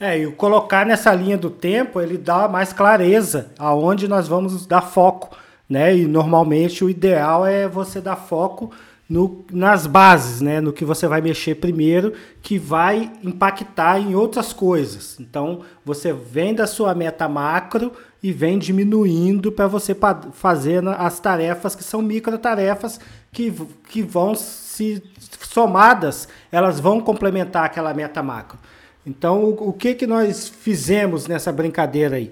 É, 0.00 0.16
e 0.16 0.26
colocar 0.32 0.86
nessa 0.86 1.12
linha 1.14 1.36
do 1.36 1.50
tempo, 1.50 2.00
ele 2.00 2.16
dá 2.16 2.48
mais 2.48 2.72
clareza 2.72 3.48
aonde 3.58 4.08
nós 4.08 4.26
vamos 4.26 4.64
dar 4.64 4.80
foco, 4.80 5.36
né? 5.68 5.94
E 5.94 6.06
normalmente 6.06 6.82
o 6.82 6.88
ideal 6.88 7.44
é 7.44 7.68
você 7.68 8.00
dar 8.00 8.16
foco 8.16 8.70
no, 9.10 9.44
nas 9.50 9.88
bases, 9.88 10.40
né, 10.40 10.60
no 10.60 10.72
que 10.72 10.84
você 10.84 11.08
vai 11.08 11.20
mexer 11.20 11.56
primeiro, 11.56 12.12
que 12.40 12.56
vai 12.56 13.10
impactar 13.24 13.98
em 13.98 14.14
outras 14.14 14.52
coisas. 14.52 15.18
Então, 15.18 15.62
você 15.84 16.12
vem 16.12 16.54
da 16.54 16.64
sua 16.64 16.94
meta 16.94 17.28
macro 17.28 17.92
e 18.22 18.30
vem 18.30 18.56
diminuindo 18.56 19.50
para 19.50 19.66
você 19.66 19.96
fazer 20.32 20.86
as 20.86 21.18
tarefas 21.18 21.74
que 21.74 21.82
são 21.82 22.00
micro 22.00 22.38
tarefas 22.38 23.00
que, 23.32 23.52
que 23.88 24.00
vão 24.00 24.36
se 24.36 25.02
somadas, 25.42 26.28
elas 26.52 26.78
vão 26.78 27.00
complementar 27.00 27.64
aquela 27.64 27.92
meta 27.92 28.22
macro. 28.22 28.60
Então, 29.04 29.42
o, 29.42 29.70
o 29.70 29.72
que, 29.72 29.94
que 29.94 30.06
nós 30.06 30.48
fizemos 30.48 31.26
nessa 31.26 31.50
brincadeira 31.50 32.14
aí? 32.14 32.30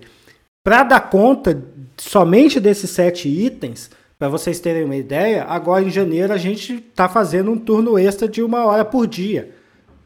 Para 0.62 0.84
dar 0.84 1.00
conta 1.00 1.60
somente 1.96 2.60
desses 2.60 2.90
sete 2.90 3.28
itens, 3.28 3.90
para 4.18 4.28
vocês 4.28 4.59
terem 4.59 4.85
uma 4.85 4.96
ideia, 4.96 5.44
agora 5.44 5.85
em 5.85 5.90
janeiro 5.90 6.33
a 6.33 6.37
gente 6.37 6.74
está 6.74 7.09
fazendo 7.09 7.52
um 7.52 7.59
turno 7.59 7.98
extra 7.98 8.26
de 8.26 8.42
uma 8.42 8.64
hora 8.66 8.85
por 8.85 9.07
dia. 9.07 9.54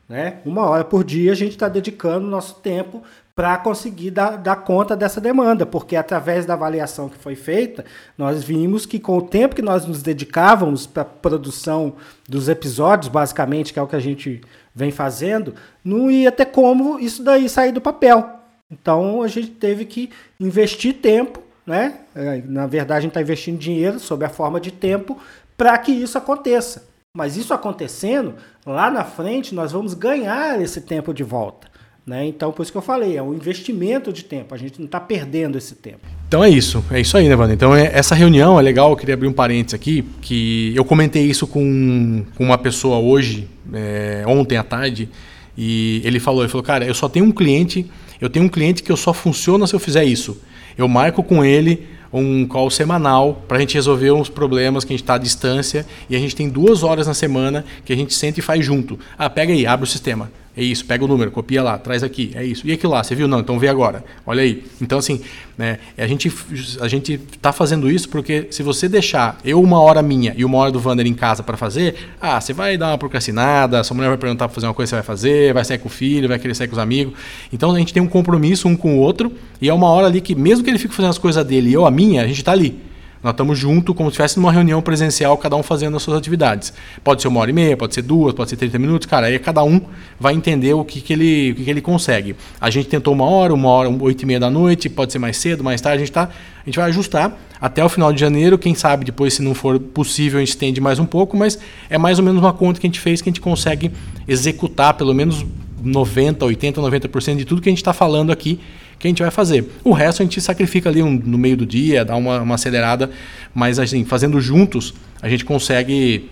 Né? 0.06 0.40
Uma 0.44 0.68
hora 0.68 0.84
por 0.84 1.02
dia 1.02 1.32
a 1.32 1.34
gente 1.34 1.52
está 1.52 1.68
dedicando 1.68 2.26
nosso 2.26 2.56
tempo 2.56 3.02
para 3.34 3.56
conseguir 3.56 4.10
dar, 4.10 4.36
dar, 4.36 4.56
conta 4.56 4.94
dessa 4.94 5.18
demanda, 5.18 5.64
porque 5.64 5.96
através 5.96 6.44
da 6.44 6.52
avaliação 6.52 7.08
que 7.08 7.16
foi 7.16 7.34
feita, 7.34 7.82
nós 8.18 8.44
vimos 8.44 8.84
que 8.84 8.98
com 8.98 9.16
o 9.16 9.22
tempo 9.22 9.56
que 9.56 9.62
nós 9.62 9.86
nos 9.86 10.02
dedicávamos 10.02 10.86
para 10.86 11.00
a 11.00 11.06
produção 11.06 11.94
dos 12.28 12.50
episódios, 12.50 13.08
basicamente, 13.08 13.72
que 13.72 13.78
é 13.78 13.82
o 13.82 13.86
que 13.86 13.96
a 13.96 14.00
gente 14.00 14.42
vem 14.74 14.90
fazendo, 14.90 15.54
não 15.82 16.10
ia 16.10 16.30
ter 16.30 16.46
como 16.46 16.98
isso 16.98 17.22
daí 17.24 17.48
sair 17.48 17.72
do 17.72 17.80
papel. 17.80 18.38
Então 18.70 19.22
a 19.22 19.28
gente 19.28 19.48
teve 19.48 19.86
que 19.86 20.10
investir 20.38 20.94
tempo 20.94 21.42
né? 21.66 21.94
É, 22.14 22.42
na 22.46 22.66
verdade, 22.66 22.98
a 22.98 23.00
gente 23.02 23.10
está 23.10 23.22
investindo 23.22 23.58
dinheiro 23.58 23.98
sob 24.00 24.24
a 24.24 24.28
forma 24.28 24.60
de 24.60 24.70
tempo 24.70 25.18
para 25.56 25.76
que 25.78 25.92
isso 25.92 26.18
aconteça. 26.18 26.90
Mas 27.14 27.36
isso 27.36 27.52
acontecendo, 27.52 28.34
lá 28.64 28.90
na 28.90 29.04
frente 29.04 29.54
nós 29.54 29.70
vamos 29.70 29.92
ganhar 29.92 30.60
esse 30.60 30.80
tempo 30.80 31.12
de 31.12 31.22
volta. 31.22 31.68
Né? 32.04 32.26
Então, 32.26 32.50
por 32.50 32.62
isso 32.62 32.72
que 32.72 32.78
eu 32.78 32.82
falei, 32.82 33.16
é 33.16 33.22
um 33.22 33.32
investimento 33.32 34.12
de 34.12 34.24
tempo, 34.24 34.54
a 34.54 34.58
gente 34.58 34.78
não 34.78 34.86
está 34.86 34.98
perdendo 34.98 35.56
esse 35.56 35.76
tempo. 35.76 36.00
Então 36.26 36.42
é 36.42 36.48
isso, 36.48 36.84
é 36.90 37.00
isso 37.00 37.16
aí, 37.16 37.28
né, 37.28 37.36
Wanda? 37.36 37.52
Então 37.52 37.76
é, 37.76 37.92
essa 37.94 38.14
reunião 38.14 38.58
é 38.58 38.62
legal, 38.62 38.90
eu 38.90 38.96
queria 38.96 39.14
abrir 39.14 39.28
um 39.28 39.32
parênteses 39.32 39.74
aqui, 39.74 40.02
que 40.20 40.74
eu 40.74 40.84
comentei 40.84 41.24
isso 41.24 41.46
com, 41.46 42.24
com 42.34 42.44
uma 42.44 42.58
pessoa 42.58 42.98
hoje, 42.98 43.48
é, 43.72 44.24
ontem 44.26 44.56
à 44.56 44.64
tarde, 44.64 45.08
e 45.56 46.00
ele 46.04 46.18
falou, 46.18 46.42
ele 46.42 46.48
falou, 46.50 46.64
cara, 46.64 46.84
eu 46.84 46.94
só 46.94 47.08
tenho 47.08 47.26
um 47.26 47.30
cliente, 47.30 47.88
eu 48.22 48.30
tenho 48.30 48.44
um 48.44 48.48
cliente 48.48 48.84
que 48.84 48.92
eu 48.92 48.96
só 48.96 49.12
funciona 49.12 49.66
se 49.66 49.74
eu 49.74 49.80
fizer 49.80 50.04
isso. 50.04 50.40
Eu 50.78 50.86
marco 50.86 51.24
com 51.24 51.44
ele 51.44 51.88
um 52.12 52.46
call 52.46 52.70
semanal 52.70 53.42
para 53.48 53.56
a 53.56 53.60
gente 53.60 53.74
resolver 53.74 54.12
uns 54.12 54.28
problemas 54.28 54.84
que 54.84 54.92
a 54.92 54.94
gente 54.94 55.02
está 55.02 55.14
à 55.14 55.18
distância 55.18 55.84
e 56.08 56.14
a 56.14 56.18
gente 56.20 56.36
tem 56.36 56.48
duas 56.48 56.84
horas 56.84 57.08
na 57.08 57.14
semana 57.14 57.64
que 57.84 57.92
a 57.92 57.96
gente 57.96 58.14
senta 58.14 58.38
e 58.38 58.42
faz 58.42 58.64
junto. 58.64 58.96
Ah, 59.18 59.28
pega 59.28 59.52
aí, 59.52 59.66
abre 59.66 59.84
o 59.84 59.90
sistema. 59.90 60.30
É 60.54 60.62
isso, 60.62 60.84
pega 60.84 61.02
o 61.02 61.08
número, 61.08 61.30
copia 61.30 61.62
lá, 61.62 61.78
traz 61.78 62.02
aqui, 62.02 62.30
é 62.34 62.44
isso. 62.44 62.66
E 62.66 62.72
aquilo 62.72 62.92
lá, 62.92 63.02
você 63.02 63.14
viu? 63.14 63.26
Não, 63.26 63.40
então 63.40 63.58
vê 63.58 63.68
agora. 63.68 64.04
Olha 64.26 64.42
aí. 64.42 64.62
Então, 64.82 64.98
assim, 64.98 65.22
né, 65.56 65.78
a 65.96 66.06
gente 66.06 66.30
a 66.78 66.88
gente 66.88 67.14
está 67.14 67.52
fazendo 67.52 67.90
isso 67.90 68.06
porque 68.10 68.48
se 68.50 68.62
você 68.62 68.86
deixar 68.86 69.38
eu 69.42 69.62
uma 69.62 69.80
hora 69.80 70.02
minha 70.02 70.34
e 70.36 70.44
uma 70.44 70.58
hora 70.58 70.70
do 70.70 70.78
Vander 70.78 71.06
em 71.06 71.14
casa 71.14 71.42
para 71.42 71.56
fazer, 71.56 71.94
ah, 72.20 72.38
você 72.38 72.52
vai 72.52 72.76
dar 72.76 72.88
uma 72.88 72.98
procrastinada, 72.98 73.82
sua 73.82 73.94
mulher 73.94 74.08
vai 74.08 74.18
perguntar 74.18 74.46
para 74.46 74.54
fazer 74.54 74.66
uma 74.66 74.74
coisa, 74.74 74.90
você 74.90 74.96
vai 74.96 75.02
fazer, 75.02 75.54
vai 75.54 75.64
sair 75.64 75.78
com 75.78 75.88
o 75.88 75.90
filho, 75.90 76.28
vai 76.28 76.38
querer 76.38 76.54
sair 76.54 76.68
com 76.68 76.74
os 76.74 76.78
amigos. 76.78 77.14
Então, 77.50 77.70
a 77.70 77.78
gente 77.78 77.94
tem 77.94 78.02
um 78.02 78.08
compromisso 78.08 78.68
um 78.68 78.76
com 78.76 78.96
o 78.96 78.98
outro 78.98 79.32
e 79.58 79.70
é 79.70 79.72
uma 79.72 79.88
hora 79.88 80.06
ali 80.06 80.20
que, 80.20 80.34
mesmo 80.34 80.62
que 80.62 80.68
ele 80.68 80.78
fique 80.78 80.94
fazendo 80.94 81.10
as 81.10 81.18
coisas 81.18 81.42
dele 81.46 81.70
e 81.70 81.72
eu 81.72 81.86
a 81.86 81.90
minha, 81.90 82.22
a 82.22 82.26
gente 82.26 82.40
está 82.40 82.52
ali. 82.52 82.91
Nós 83.22 83.32
estamos 83.32 83.56
juntos 83.56 83.94
como 83.94 84.10
se 84.10 84.14
estivesse 84.14 84.36
numa 84.36 84.50
reunião 84.50 84.82
presencial, 84.82 85.36
cada 85.38 85.54
um 85.54 85.62
fazendo 85.62 85.96
as 85.96 86.02
suas 86.02 86.16
atividades. 86.16 86.72
Pode 87.04 87.22
ser 87.22 87.28
uma 87.28 87.38
hora 87.40 87.50
e 87.50 87.52
meia, 87.52 87.76
pode 87.76 87.94
ser 87.94 88.02
duas, 88.02 88.34
pode 88.34 88.50
ser 88.50 88.56
30 88.56 88.78
minutos, 88.80 89.06
cara. 89.06 89.26
Aí 89.26 89.38
cada 89.38 89.62
um 89.62 89.80
vai 90.18 90.34
entender 90.34 90.74
o 90.74 90.84
que, 90.84 91.00
que, 91.00 91.12
ele, 91.12 91.52
o 91.52 91.54
que, 91.54 91.64
que 91.64 91.70
ele 91.70 91.80
consegue. 91.80 92.34
A 92.60 92.68
gente 92.68 92.88
tentou 92.88 93.14
uma 93.14 93.24
hora, 93.24 93.54
uma 93.54 93.68
hora, 93.68 93.88
oito 93.88 94.22
e 94.22 94.26
meia 94.26 94.40
da 94.40 94.50
noite, 94.50 94.88
pode 94.88 95.12
ser 95.12 95.20
mais 95.20 95.36
cedo, 95.36 95.62
mais 95.62 95.80
tarde, 95.80 96.02
a 96.02 96.04
gente, 96.04 96.12
tá, 96.12 96.28
a 96.62 96.64
gente 96.64 96.76
vai 96.76 96.88
ajustar 96.88 97.38
até 97.60 97.84
o 97.84 97.88
final 97.88 98.12
de 98.12 98.20
janeiro. 98.20 98.58
Quem 98.58 98.74
sabe 98.74 99.04
depois, 99.04 99.34
se 99.34 99.42
não 99.42 99.54
for 99.54 99.78
possível, 99.78 100.38
a 100.38 100.40
gente 100.40 100.50
estende 100.50 100.80
mais 100.80 100.98
um 100.98 101.06
pouco, 101.06 101.36
mas 101.36 101.58
é 101.88 101.96
mais 101.96 102.18
ou 102.18 102.24
menos 102.24 102.40
uma 102.42 102.52
conta 102.52 102.80
que 102.80 102.86
a 102.86 102.88
gente 102.88 102.98
fez 102.98 103.22
que 103.22 103.28
a 103.28 103.30
gente 103.30 103.40
consegue 103.40 103.92
executar 104.26 104.94
pelo 104.94 105.14
menos 105.14 105.46
90, 105.80 106.44
80, 106.44 106.80
90% 106.80 107.36
de 107.36 107.44
tudo 107.44 107.62
que 107.62 107.68
a 107.68 107.72
gente 107.72 107.78
está 107.78 107.92
falando 107.92 108.32
aqui 108.32 108.58
que 109.02 109.08
a 109.08 109.10
gente 109.10 109.20
vai 109.20 109.32
fazer. 109.32 109.68
O 109.82 109.92
resto 109.92 110.22
a 110.22 110.24
gente 110.24 110.40
sacrifica 110.40 110.88
ali 110.88 111.02
um, 111.02 111.10
no 111.10 111.36
meio 111.36 111.56
do 111.56 111.66
dia, 111.66 112.04
dá 112.04 112.14
uma, 112.14 112.40
uma 112.40 112.54
acelerada, 112.54 113.10
mas 113.52 113.80
assim, 113.80 114.04
fazendo 114.04 114.40
juntos, 114.40 114.94
a 115.20 115.28
gente 115.28 115.44
consegue 115.44 116.30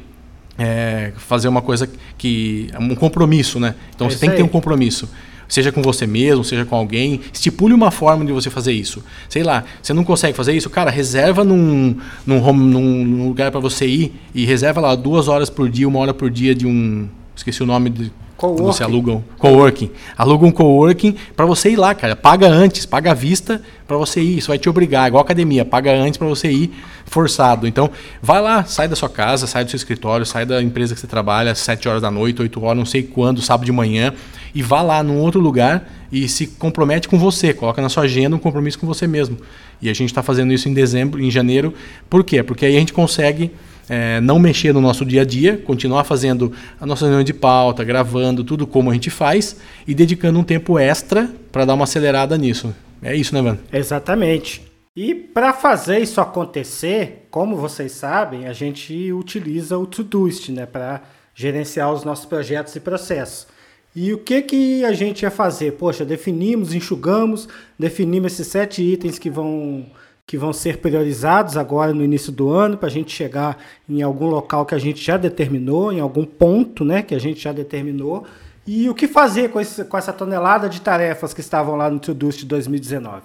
é, 0.56 1.12
fazer 1.16 1.48
uma 1.48 1.60
coisa 1.60 1.90
que. 2.16 2.70
um 2.78 2.94
compromisso, 2.94 3.58
né? 3.58 3.74
Então 3.92 4.06
é 4.06 4.10
você 4.10 4.18
tem 4.18 4.30
que 4.30 4.36
ter 4.36 4.44
um 4.44 4.48
compromisso. 4.48 5.10
Seja 5.48 5.72
com 5.72 5.82
você 5.82 6.06
mesmo, 6.06 6.44
seja 6.44 6.64
com 6.64 6.76
alguém. 6.76 7.20
Estipule 7.32 7.74
uma 7.74 7.90
forma 7.90 8.24
de 8.24 8.30
você 8.30 8.48
fazer 8.48 8.72
isso. 8.72 9.02
Sei 9.28 9.42
lá, 9.42 9.64
você 9.82 9.92
não 9.92 10.04
consegue 10.04 10.36
fazer 10.36 10.52
isso? 10.52 10.70
Cara, 10.70 10.92
reserva 10.92 11.42
num, 11.42 11.96
num, 12.24 12.40
home, 12.40 12.72
num 12.72 13.26
lugar 13.26 13.50
para 13.50 13.58
você 13.58 13.84
ir 13.84 14.14
e 14.32 14.44
reserva 14.44 14.80
lá 14.80 14.94
duas 14.94 15.26
horas 15.26 15.50
por 15.50 15.68
dia, 15.68 15.88
uma 15.88 15.98
hora 15.98 16.14
por 16.14 16.30
dia 16.30 16.54
de 16.54 16.68
um. 16.68 17.08
Esqueci 17.34 17.64
o 17.64 17.66
nome 17.66 17.90
de, 17.90 18.12
Você 18.40 18.82
aluga 18.82 19.12
um 19.12 19.22
coworking. 19.38 19.90
Aluga 20.16 20.46
um 20.46 20.50
coworking 20.50 21.14
para 21.36 21.44
você 21.44 21.70
ir 21.70 21.76
lá, 21.76 21.94
cara. 21.94 22.16
Paga 22.16 22.48
antes, 22.48 22.86
paga 22.86 23.10
à 23.10 23.14
vista 23.14 23.60
para 23.86 23.96
você 23.98 24.20
ir. 24.20 24.38
Isso 24.38 24.48
vai 24.48 24.58
te 24.58 24.68
obrigar, 24.68 25.08
igual 25.08 25.22
academia, 25.22 25.64
paga 25.64 25.92
antes 25.92 26.16
para 26.16 26.26
você 26.26 26.50
ir 26.50 26.72
forçado. 27.04 27.66
Então, 27.66 27.90
vai 28.22 28.40
lá, 28.40 28.64
sai 28.64 28.88
da 28.88 28.96
sua 28.96 29.08
casa, 29.08 29.46
sai 29.46 29.64
do 29.64 29.70
seu 29.70 29.76
escritório, 29.76 30.24
sai 30.24 30.46
da 30.46 30.62
empresa 30.62 30.94
que 30.94 31.00
você 31.00 31.06
trabalha, 31.06 31.52
às 31.52 31.58
7 31.58 31.88
horas 31.88 32.00
da 32.00 32.10
noite, 32.10 32.40
8 32.40 32.64
horas, 32.64 32.78
não 32.78 32.86
sei 32.86 33.02
quando, 33.02 33.42
sábado 33.42 33.66
de 33.66 33.72
manhã, 33.72 34.14
e 34.54 34.62
vá 34.62 34.80
lá 34.80 35.02
num 35.02 35.18
outro 35.18 35.40
lugar 35.40 35.88
e 36.10 36.28
se 36.28 36.46
compromete 36.46 37.08
com 37.08 37.18
você, 37.18 37.52
coloca 37.52 37.82
na 37.82 37.88
sua 37.88 38.04
agenda 38.04 38.34
um 38.34 38.38
compromisso 38.38 38.78
com 38.78 38.86
você 38.86 39.06
mesmo. 39.06 39.36
E 39.82 39.88
a 39.88 39.92
gente 39.92 40.10
está 40.10 40.22
fazendo 40.22 40.52
isso 40.52 40.68
em 40.68 40.74
dezembro, 40.74 41.22
em 41.22 41.30
janeiro. 41.30 41.74
Por 42.08 42.24
quê? 42.24 42.42
Porque 42.42 42.66
aí 42.66 42.76
a 42.76 42.78
gente 42.78 42.92
consegue 42.92 43.50
é, 43.90 44.20
não 44.20 44.38
mexer 44.38 44.72
no 44.72 44.80
nosso 44.80 45.04
dia 45.04 45.22
a 45.22 45.24
dia, 45.24 45.56
continuar 45.56 46.04
fazendo 46.04 46.52
a 46.80 46.86
nossa 46.86 47.06
reunião 47.06 47.24
de 47.24 47.34
pauta, 47.34 47.82
gravando 47.82 48.44
tudo 48.44 48.64
como 48.64 48.88
a 48.88 48.94
gente 48.94 49.10
faz 49.10 49.56
e 49.84 49.92
dedicando 49.92 50.38
um 50.38 50.44
tempo 50.44 50.78
extra 50.78 51.28
para 51.50 51.64
dar 51.64 51.74
uma 51.74 51.82
acelerada 51.82 52.38
nisso. 52.38 52.72
É 53.02 53.16
isso, 53.16 53.34
né, 53.34 53.40
mano? 53.40 53.58
Exatamente. 53.72 54.62
E 54.94 55.12
para 55.12 55.52
fazer 55.52 55.98
isso 55.98 56.20
acontecer, 56.20 57.26
como 57.32 57.56
vocês 57.56 57.90
sabem, 57.90 58.46
a 58.46 58.52
gente 58.52 59.12
utiliza 59.12 59.76
o 59.76 59.86
Todoist, 59.86 60.52
né, 60.52 60.66
para 60.66 61.02
gerenciar 61.34 61.92
os 61.92 62.04
nossos 62.04 62.26
projetos 62.26 62.76
e 62.76 62.80
processos. 62.80 63.48
E 63.94 64.12
o 64.12 64.18
que 64.18 64.40
que 64.42 64.84
a 64.84 64.92
gente 64.92 65.22
ia 65.22 65.32
fazer? 65.32 65.72
Poxa, 65.72 66.04
definimos, 66.04 66.72
enxugamos, 66.74 67.48
definimos 67.76 68.34
esses 68.34 68.46
sete 68.46 68.82
itens 68.82 69.18
que 69.18 69.28
vão 69.28 69.86
que 70.30 70.38
vão 70.38 70.52
ser 70.52 70.76
priorizados 70.76 71.56
agora 71.56 71.92
no 71.92 72.04
início 72.04 72.30
do 72.30 72.50
ano 72.50 72.76
para 72.76 72.86
a 72.86 72.92
gente 72.92 73.10
chegar 73.10 73.58
em 73.88 74.00
algum 74.00 74.26
local 74.26 74.64
que 74.64 74.76
a 74.76 74.78
gente 74.78 75.04
já 75.04 75.16
determinou, 75.16 75.92
em 75.92 75.98
algum 75.98 76.24
ponto 76.24 76.84
né, 76.84 77.02
que 77.02 77.16
a 77.16 77.18
gente 77.18 77.40
já 77.40 77.50
determinou. 77.50 78.24
E 78.64 78.88
o 78.88 78.94
que 78.94 79.08
fazer 79.08 79.50
com, 79.50 79.58
esse, 79.58 79.84
com 79.84 79.98
essa 79.98 80.12
tonelada 80.12 80.68
de 80.68 80.80
tarefas 80.80 81.34
que 81.34 81.40
estavam 81.40 81.74
lá 81.74 81.90
no 81.90 81.98
Todoist 81.98 82.44
2019? 82.44 83.22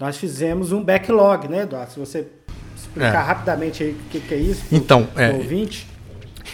Nós 0.00 0.16
fizemos 0.16 0.72
um 0.72 0.82
backlog, 0.82 1.46
né, 1.46 1.64
Eduardo? 1.64 1.92
Se 1.92 2.00
você 2.00 2.26
explicar 2.74 3.22
é. 3.22 3.26
rapidamente 3.26 3.82
aí 3.82 3.90
o 3.90 4.10
que, 4.10 4.18
que, 4.18 4.32
é 4.32 4.38
isso 4.38 4.64
então, 4.72 5.06
é, 5.14 5.32
ouvinte. 5.32 5.86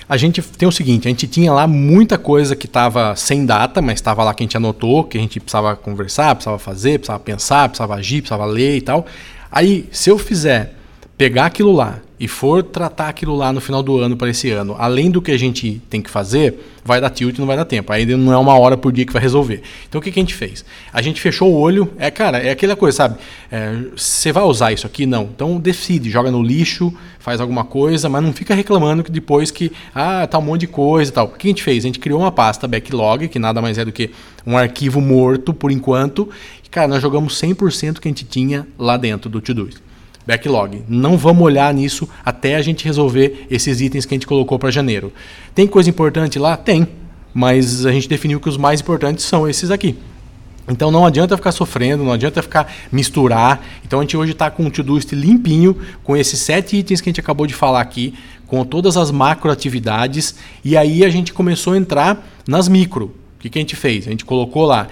A 0.09 0.17
gente 0.17 0.43
tem 0.43 0.69
o 0.69 0.73
seguinte, 0.73 1.07
a 1.07 1.11
gente 1.11 1.29
tinha 1.29 1.53
lá 1.53 1.69
muita 1.69 2.19
coisa 2.19 2.57
que 2.57 2.67
estava 2.67 3.15
sem 3.15 3.47
data, 3.47 3.81
mas 3.81 4.01
estava 4.01 4.25
lá 4.25 4.35
que 4.35 4.43
a 4.43 4.47
gente 4.47 4.57
anotou, 4.57 5.05
que 5.05 5.17
a 5.17 5.21
gente 5.21 5.39
precisava 5.39 5.77
conversar, 5.77 6.35
precisava 6.35 6.59
fazer, 6.59 6.99
precisava 6.99 7.21
pensar, 7.21 7.69
precisava 7.69 7.95
agir, 7.95 8.21
precisava 8.21 8.45
ler 8.45 8.79
e 8.79 8.81
tal. 8.81 9.07
Aí, 9.53 9.87
se 9.93 10.09
eu 10.09 10.17
fizer 10.17 10.75
pegar 11.19 11.47
aquilo 11.47 11.73
lá 11.73 12.01
e 12.19 12.27
for 12.27 12.63
tratar 12.63 13.09
aquilo 13.09 13.37
lá 13.37 13.53
no 13.53 13.61
final 13.61 13.83
do 13.83 13.99
ano 13.99 14.17
para 14.17 14.31
esse 14.31 14.51
ano, 14.51 14.75
além 14.79 15.11
do 15.11 15.21
que 15.21 15.31
a 15.31 15.37
gente 15.37 15.83
tem 15.91 16.01
que 16.01 16.09
fazer, 16.09 16.55
vai 16.85 17.01
dar 17.01 17.11
tilt 17.11 17.39
não 17.39 17.47
vai 17.47 17.57
dar 17.57 17.65
tempo. 17.65 17.93
Ainda 17.93 18.17
não 18.17 18.33
é 18.33 18.39
uma 18.39 18.57
hora 18.59 18.77
por 18.77 18.93
dia 18.93 19.05
que 19.05 19.13
vai 19.13 19.21
resolver. 19.21 19.63
Então 19.89 20.01
o 20.01 20.03
que, 20.03 20.11
que 20.11 20.19
a 20.19 20.23
gente 20.23 20.35
fez? 20.35 20.65
A 20.93 21.03
gente 21.03 21.21
fechou 21.21 21.53
o 21.53 21.59
olho, 21.59 21.93
é 21.99 22.11
cara, 22.11 22.39
é 22.39 22.51
aquela 22.51 22.75
coisa, 22.75 22.97
sabe? 22.97 23.19
É, 23.51 23.77
você 23.95 24.33
vai 24.33 24.43
usar 24.45 24.73
isso 24.73 24.87
aqui? 24.87 25.05
Não. 25.05 25.25
Então 25.25 25.59
decide, 25.59 26.11
joga 26.11 26.31
no 26.31 26.43
lixo, 26.43 26.93
faz 27.19 27.41
alguma 27.41 27.65
coisa, 27.65 28.09
mas 28.09 28.23
não 28.23 28.33
fica 28.33 28.55
reclamando 28.55 29.05
que 29.05 29.11
depois 29.11 29.51
que, 29.51 29.71
ah, 29.95 30.27
tá 30.27 30.39
um 30.39 30.43
monte 30.43 30.63
de 30.63 30.69
coisa 30.69 31.11
e 31.11 31.15
tal. 31.15 31.27
O 31.27 31.31
que 31.31 31.47
a 31.47 31.51
gente 31.51 31.63
fez? 31.63 31.85
A 31.85 31.87
gente 31.87 31.99
criou 31.99 32.21
uma 32.21 32.33
pasta 32.33 32.67
backlog, 32.67 33.29
que 33.29 33.39
nada 33.39 33.61
mais 33.61 33.79
é 33.79 33.85
do 33.85 33.93
que 33.93 34.11
um 34.47 34.57
arquivo 34.57 35.01
morto 35.01 35.55
por 35.55 35.71
enquanto, 35.71 36.29
Cara, 36.73 36.89
nós 36.89 37.03
jogamos 37.03 37.39
100% 37.39 38.01
que 38.01 38.09
a 38.09 38.11
gente 38.11 38.25
tinha 38.25 38.67
lá 38.79 38.97
dentro 38.97 39.29
do 39.29 39.43
Todoist. 39.43 39.77
Backlog. 40.27 40.83
Não 40.89 41.19
vamos 41.19 41.43
olhar 41.43 41.73
nisso 41.75 42.09
até 42.25 42.57
a 42.57 42.63
gente 42.63 42.87
resolver 42.87 43.47
esses 43.51 43.83
itens 43.83 44.07
que 44.07 44.15
a 44.15 44.17
gente 44.17 44.27
colocou 44.27 44.59
para 44.59 44.71
janeiro. 44.71 45.13
Tem 45.55 45.67
coisa 45.67 45.91
importante 45.91 46.39
lá? 46.39 46.57
Tem. 46.57 46.89
Mas 47.35 47.85
a 47.85 47.93
gente 47.93 48.09
definiu 48.09 48.41
que 48.41 48.49
os 48.49 48.57
mais 48.57 48.81
importantes 48.81 49.23
são 49.27 49.47
esses 49.47 49.71
aqui. 49.71 49.99
Então 50.67 50.91
não 50.91 51.05
adianta 51.05 51.37
ficar 51.37 51.53
sofrendo, 51.53 52.05
não 52.05 52.13
adianta 52.13 52.41
ficar 52.41 52.73
misturar. 52.91 53.63
Então 53.85 53.99
a 53.99 54.03
gente 54.03 54.17
hoje 54.17 54.33
está 54.33 54.51
com 54.51 54.63
um 54.63 54.71
Todoist 54.71 55.15
limpinho, 55.15 55.77
com 56.03 56.17
esses 56.17 56.41
sete 56.41 56.79
itens 56.79 57.03
que 57.03 57.11
a 57.11 57.11
gente 57.11 57.21
acabou 57.21 57.47
de 57.47 57.53
falar 57.53 57.83
aqui, 57.83 58.15
com 58.47 58.65
todas 58.65 58.97
as 58.97 59.11
macro 59.11 59.51
atividades. 59.51 60.37
E 60.65 60.75
aí 60.75 61.05
a 61.05 61.11
gente 61.11 61.35
começou 61.35 61.75
a 61.75 61.77
entrar 61.77 62.27
nas 62.49 62.67
micro. 62.67 63.15
O 63.37 63.43
que, 63.43 63.51
que 63.51 63.59
a 63.59 63.61
gente 63.61 63.77
fez? 63.77 64.07
A 64.07 64.11
gente 64.11 64.25
colocou 64.25 64.65
lá 64.65 64.89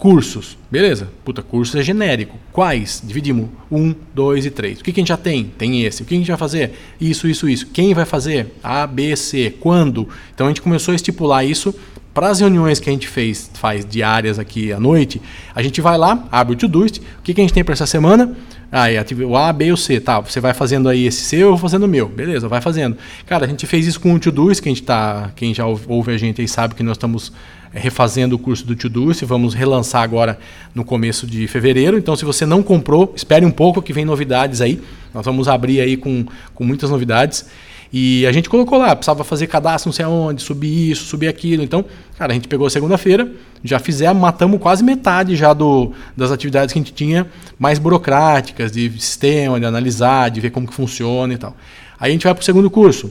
Cursos, 0.00 0.56
beleza. 0.70 1.10
Puta, 1.22 1.42
curso 1.42 1.76
é 1.76 1.82
genérico. 1.82 2.38
Quais? 2.54 3.02
Dividimos. 3.04 3.50
Um, 3.70 3.94
dois 4.14 4.46
e 4.46 4.50
três. 4.50 4.80
O 4.80 4.82
que, 4.82 4.94
que 4.94 5.00
a 5.00 5.02
gente 5.02 5.08
já 5.08 5.16
tem? 5.18 5.52
Tem 5.58 5.84
esse. 5.84 6.02
O 6.02 6.06
que 6.06 6.14
a 6.14 6.16
gente 6.16 6.26
vai 6.26 6.38
fazer? 6.38 6.72
Isso, 6.98 7.28
isso, 7.28 7.46
isso. 7.46 7.66
Quem 7.66 7.92
vai 7.92 8.06
fazer? 8.06 8.54
A, 8.62 8.86
B, 8.86 9.14
C. 9.14 9.54
Quando? 9.60 10.08
Então 10.34 10.46
a 10.46 10.50
gente 10.50 10.62
começou 10.62 10.92
a 10.92 10.94
estipular 10.94 11.44
isso 11.44 11.74
para 12.14 12.30
as 12.30 12.40
reuniões 12.40 12.80
que 12.80 12.88
a 12.88 12.92
gente 12.94 13.06
fez, 13.06 13.50
faz 13.52 13.84
diárias 13.84 14.38
aqui 14.38 14.72
à 14.72 14.80
noite. 14.80 15.20
A 15.54 15.62
gente 15.62 15.82
vai 15.82 15.98
lá, 15.98 16.26
abre 16.32 16.54
o 16.54 16.56
Todoist. 16.56 16.98
O 17.18 17.22
que, 17.22 17.34
que 17.34 17.40
a 17.42 17.44
gente 17.44 17.52
tem 17.52 17.62
para 17.62 17.74
essa 17.74 17.86
semana? 17.86 18.34
Ah, 18.72 18.90
é 18.90 19.04
o 19.26 19.36
A, 19.36 19.52
B 19.52 19.66
e 19.66 19.72
o 19.72 19.76
C. 19.76 20.00
Tá, 20.00 20.18
você 20.18 20.40
vai 20.40 20.54
fazendo 20.54 20.88
aí 20.88 21.04
esse 21.04 21.20
seu, 21.20 21.40
eu 21.40 21.48
vou 21.50 21.58
fazendo 21.58 21.84
o 21.84 21.88
meu. 21.88 22.08
Beleza, 22.08 22.48
vai 22.48 22.62
fazendo. 22.62 22.96
Cara, 23.26 23.44
a 23.44 23.48
gente 23.48 23.66
fez 23.66 23.86
isso 23.86 24.00
com 24.00 24.14
o 24.14 24.18
Todoist, 24.18 24.62
que 24.62 24.68
a 24.70 24.72
gente 24.72 24.82
tá. 24.82 25.30
Quem 25.36 25.52
já 25.52 25.66
ouve 25.66 26.10
a 26.10 26.16
gente 26.16 26.40
aí 26.40 26.48
sabe 26.48 26.74
que 26.74 26.82
nós 26.82 26.96
estamos 26.96 27.30
refazendo 27.72 28.36
o 28.36 28.38
curso 28.38 28.66
do 28.66 28.74
Todoist, 28.74 29.24
vamos 29.24 29.54
relançar 29.54 30.02
agora 30.02 30.38
no 30.74 30.84
começo 30.84 31.26
de 31.26 31.46
fevereiro. 31.46 31.96
Então, 31.96 32.16
se 32.16 32.24
você 32.24 32.44
não 32.44 32.62
comprou, 32.62 33.12
espere 33.14 33.44
um 33.46 33.50
pouco 33.50 33.80
que 33.80 33.92
vem 33.92 34.04
novidades 34.04 34.60
aí. 34.60 34.80
Nós 35.14 35.24
vamos 35.24 35.48
abrir 35.48 35.80
aí 35.80 35.96
com, 35.96 36.26
com 36.54 36.64
muitas 36.64 36.90
novidades. 36.90 37.46
E 37.92 38.24
a 38.24 38.30
gente 38.30 38.48
colocou 38.48 38.78
lá, 38.78 38.94
precisava 38.94 39.24
fazer 39.24 39.48
cadastro 39.48 39.88
não 39.88 39.92
sei 39.92 40.04
aonde, 40.04 40.42
subir 40.42 40.90
isso, 40.90 41.04
subir 41.06 41.26
aquilo. 41.26 41.62
Então, 41.62 41.84
cara, 42.16 42.32
a 42.32 42.34
gente 42.34 42.46
pegou 42.46 42.70
segunda-feira, 42.70 43.28
já 43.64 43.80
fizemos, 43.80 44.20
matamos 44.20 44.60
quase 44.60 44.84
metade 44.84 45.34
já 45.34 45.52
do, 45.52 45.92
das 46.16 46.30
atividades 46.30 46.72
que 46.72 46.78
a 46.78 46.82
gente 46.82 46.92
tinha 46.92 47.26
mais 47.58 47.80
burocráticas, 47.80 48.70
de 48.70 48.90
sistema, 48.92 49.58
de 49.58 49.66
analisar, 49.66 50.30
de 50.30 50.40
ver 50.40 50.50
como 50.50 50.68
que 50.68 50.74
funciona 50.74 51.34
e 51.34 51.36
tal. 51.36 51.56
Aí 51.98 52.10
a 52.10 52.12
gente 52.12 52.24
vai 52.24 52.32
para 52.32 52.42
o 52.42 52.44
segundo 52.44 52.70
curso. 52.70 53.10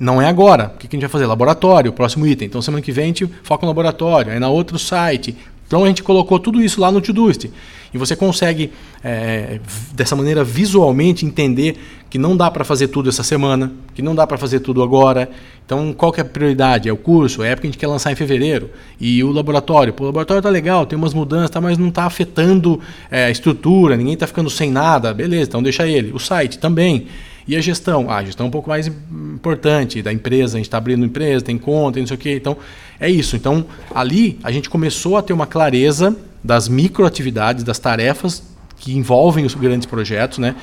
Não 0.00 0.20
é 0.20 0.26
agora. 0.26 0.72
O 0.74 0.78
que 0.78 0.86
a 0.86 0.90
gente 0.90 1.02
vai 1.02 1.10
fazer? 1.10 1.26
Laboratório, 1.26 1.92
próximo 1.92 2.26
item. 2.26 2.46
Então, 2.46 2.62
semana 2.62 2.82
que 2.82 2.92
vem 2.92 3.04
a 3.04 3.06
gente 3.08 3.26
foca 3.42 3.66
no 3.66 3.70
laboratório. 3.70 4.32
Aí 4.32 4.38
na 4.38 4.48
outro 4.48 4.78
site, 4.78 5.36
Então 5.66 5.82
a 5.82 5.88
gente 5.88 6.02
colocou 6.02 6.38
tudo 6.38 6.62
isso 6.62 6.80
lá 6.80 6.92
no 6.92 7.00
Todoist. 7.00 7.50
E 7.92 7.98
você 7.98 8.14
consegue, 8.16 8.72
é, 9.02 9.60
dessa 9.92 10.16
maneira, 10.16 10.42
visualmente 10.42 11.24
entender 11.24 11.76
que 12.10 12.18
não 12.18 12.36
dá 12.36 12.50
para 12.50 12.64
fazer 12.64 12.88
tudo 12.88 13.08
essa 13.08 13.22
semana, 13.22 13.72
que 13.94 14.02
não 14.02 14.14
dá 14.14 14.26
para 14.26 14.36
fazer 14.36 14.60
tudo 14.60 14.82
agora. 14.82 15.30
Então, 15.64 15.92
qual 15.92 16.12
que 16.12 16.20
é 16.20 16.22
a 16.22 16.24
prioridade? 16.24 16.88
É 16.88 16.92
o 16.92 16.96
curso, 16.96 17.42
é 17.42 17.48
a 17.48 17.50
época 17.50 17.62
que 17.62 17.66
a 17.68 17.70
gente 17.70 17.78
quer 17.78 17.86
lançar 17.86 18.12
em 18.12 18.14
fevereiro. 18.14 18.70
E 19.00 19.22
o 19.24 19.30
laboratório. 19.30 19.92
Pô, 19.92 20.04
o 20.04 20.06
laboratório 20.06 20.42
tá 20.42 20.50
legal, 20.50 20.86
tem 20.86 20.98
umas 20.98 21.14
mudanças, 21.14 21.50
tá, 21.50 21.60
mas 21.60 21.78
não 21.78 21.88
está 21.88 22.04
afetando 22.04 22.80
é, 23.10 23.26
a 23.26 23.30
estrutura, 23.30 23.96
ninguém 23.96 24.14
está 24.14 24.26
ficando 24.26 24.50
sem 24.50 24.70
nada. 24.70 25.14
Beleza, 25.14 25.48
então 25.48 25.62
deixa 25.62 25.86
ele. 25.86 26.12
O 26.12 26.18
site 26.18 26.58
também. 26.58 27.06
E 27.46 27.56
a 27.56 27.60
gestão? 27.60 28.10
Ah, 28.10 28.16
a 28.16 28.24
gestão 28.24 28.46
é 28.46 28.48
um 28.48 28.52
pouco 28.52 28.70
mais 28.70 28.86
importante 28.86 30.02
da 30.02 30.12
empresa, 30.12 30.56
a 30.56 30.58
gente 30.58 30.66
está 30.66 30.78
abrindo 30.78 31.04
empresa, 31.04 31.44
tem 31.44 31.58
conta, 31.58 32.00
não 32.00 32.06
sei 32.06 32.16
o 32.16 32.18
quê. 32.18 32.36
Então, 32.36 32.56
é 32.98 33.10
isso. 33.10 33.36
Então, 33.36 33.66
ali 33.94 34.38
a 34.42 34.50
gente 34.50 34.70
começou 34.70 35.16
a 35.16 35.22
ter 35.22 35.32
uma 35.32 35.46
clareza 35.46 36.16
das 36.42 36.68
microatividades, 36.68 37.62
das 37.62 37.78
tarefas 37.78 38.42
que 38.76 38.96
envolvem 38.96 39.44
os 39.44 39.54
grandes 39.54 39.86
projetos, 39.86 40.38
né? 40.38 40.54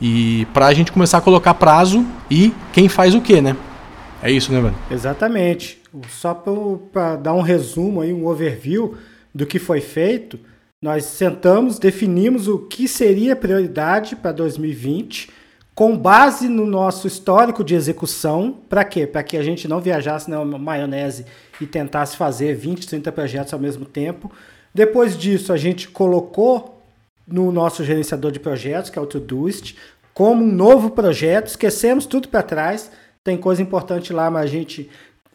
E 0.00 0.46
para 0.54 0.66
a 0.66 0.74
gente 0.74 0.92
começar 0.92 1.18
a 1.18 1.20
colocar 1.20 1.54
prazo 1.54 2.06
e 2.30 2.52
quem 2.72 2.88
faz 2.88 3.14
o 3.14 3.20
quê, 3.20 3.40
né? 3.40 3.56
É 4.22 4.30
isso, 4.30 4.52
né, 4.52 4.60
mano? 4.60 4.76
Exatamente. 4.90 5.80
Só 6.08 6.34
para 6.34 7.16
dar 7.16 7.34
um 7.34 7.40
resumo 7.40 8.00
aí, 8.00 8.12
um 8.12 8.26
overview 8.26 8.96
do 9.34 9.46
que 9.46 9.58
foi 9.58 9.80
feito, 9.80 10.38
nós 10.80 11.04
sentamos, 11.04 11.78
definimos 11.78 12.46
o 12.46 12.58
que 12.58 12.86
seria 12.86 13.34
prioridade 13.34 14.14
para 14.14 14.32
2020 14.32 15.30
com 15.78 15.96
base 15.96 16.48
no 16.48 16.66
nosso 16.66 17.06
histórico 17.06 17.62
de 17.62 17.72
execução, 17.76 18.52
para 18.68 18.82
quê? 18.82 19.06
Para 19.06 19.22
que 19.22 19.36
a 19.36 19.44
gente 19.44 19.68
não 19.68 19.80
viajasse 19.80 20.28
na 20.28 20.44
maionese 20.44 21.24
e 21.60 21.68
tentasse 21.68 22.16
fazer 22.16 22.52
20, 22.56 22.84
30 22.84 23.12
projetos 23.12 23.52
ao 23.52 23.60
mesmo 23.60 23.84
tempo. 23.84 24.28
Depois 24.74 25.16
disso, 25.16 25.52
a 25.52 25.56
gente 25.56 25.86
colocou 25.86 26.82
no 27.24 27.52
nosso 27.52 27.84
gerenciador 27.84 28.32
de 28.32 28.40
projetos, 28.40 28.90
que 28.90 28.98
é 28.98 29.02
o 29.02 29.06
Todoist, 29.06 29.76
como 30.12 30.42
um 30.42 30.50
novo 30.50 30.90
projeto, 30.90 31.46
esquecemos 31.46 32.06
tudo 32.06 32.26
para 32.26 32.42
trás, 32.42 32.90
tem 33.22 33.38
coisa 33.38 33.62
importante 33.62 34.12
lá, 34.12 34.28
mas 34.28 34.42
a 34.42 34.46
gente 34.48 34.90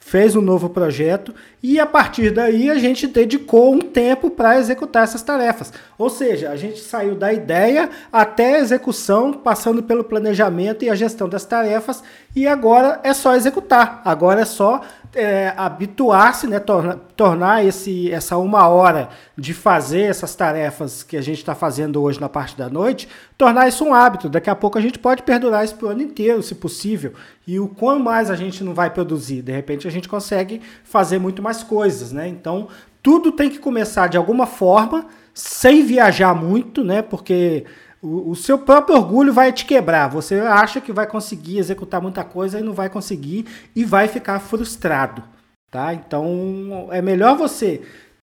fez 0.06 0.36
um 0.36 0.42
novo 0.42 0.70
projeto 0.70 1.34
e 1.62 1.80
a 1.80 1.86
partir 1.86 2.30
daí 2.30 2.70
a 2.70 2.76
gente 2.76 3.08
dedicou 3.08 3.74
um 3.74 3.80
tempo 3.80 4.30
para 4.30 4.60
executar 4.60 5.06
essas 5.06 5.24
tarefas. 5.24 5.72
Ou 5.98 6.10
seja, 6.10 6.52
a 6.52 6.56
gente 6.58 6.82
saiu 6.82 7.16
da 7.16 7.34
ideia 7.34 7.90
até 8.12 8.56
a 8.56 8.60
execução, 8.60 9.32
passando 9.32 9.82
pelo 9.82 10.04
planejamento 10.04 10.84
e 10.84 10.90
a 10.90 10.96
gestão 10.96 11.28
das 11.28 11.46
tarefas 11.46 12.04
e 12.36 12.46
agora 12.46 13.00
é 13.02 13.14
só 13.14 13.34
executar. 13.34 14.02
Agora 14.04 14.42
é 14.42 14.46
só 14.46 14.82
é, 15.16 15.54
habituar-se, 15.56 16.48
né, 16.48 16.60
torna, 16.60 16.96
tornar 17.16 17.64
esse, 17.64 18.12
essa 18.12 18.38
uma 18.38 18.68
hora 18.68 19.10
de 19.38 19.54
fazer 19.54 20.02
essas 20.02 20.36
tarefas 20.36 21.04
que 21.04 21.16
a 21.16 21.22
gente 21.22 21.38
está 21.38 21.54
fazendo 21.54 22.02
hoje 22.02 22.20
na 22.20 22.28
parte 22.28 22.58
da 22.58 22.70
noite, 22.70 23.08
tornar 23.38 23.68
isso 23.68 23.86
um 23.86 23.94
hábito. 23.94 24.28
Daqui 24.28 24.50
a 24.50 24.56
pouco 24.56 24.78
a 24.78 24.82
gente 24.82 24.98
pode 24.98 25.24
perdurar 25.24 25.64
isso 25.64 25.76
para 25.76 25.88
o 25.88 25.92
ano 25.92 26.02
inteiro, 26.02 26.42
se 26.42 26.56
possível. 26.56 27.14
E 27.46 27.60
o 27.60 27.68
quanto 27.68 28.04
mais 28.04 28.30
a 28.30 28.36
gente 28.36 28.64
não 28.64 28.74
vai 28.74 28.90
produzir, 28.90 29.42
de 29.42 29.52
repente 29.52 29.88
a 29.88 29.92
gente 29.92 30.10
consegue 30.10 30.62
fazer 30.84 31.20
muito 31.20 31.42
mais 31.42 31.64
coisas, 31.64 32.12
né? 32.12 32.28
Então 32.28 32.68
tudo 33.02 33.32
tem 33.32 33.50
que 33.50 33.60
começar 33.60 34.08
de 34.08 34.18
alguma 34.18 34.46
forma, 34.46 35.06
sem 35.34 35.84
viajar 35.84 36.34
muito, 36.34 36.84
né? 36.84 37.02
Porque 37.02 37.66
o, 38.04 38.36
seu 38.36 38.60
próprio 38.60 38.98
orgulho 38.98 39.32
vai 39.32 39.54
te 39.54 39.66
quebrar. 39.66 40.10
Você 40.10 40.36
acha 40.36 40.82
que 40.82 40.92
vai 40.92 41.08
conseguir 41.08 41.58
executar 41.58 42.02
muita 42.02 42.24
coisa 42.24 42.60
e 42.60 42.64
não 42.64 42.74
vai 42.74 42.90
conseguir 42.90 43.46
e 43.74 43.86
vai 43.86 44.10
ficar 44.10 44.42
frustrado, 44.42 45.24
tá? 45.72 45.94
Então 45.94 46.90
é 46.92 47.02
melhor 47.02 47.38
você 47.38 47.82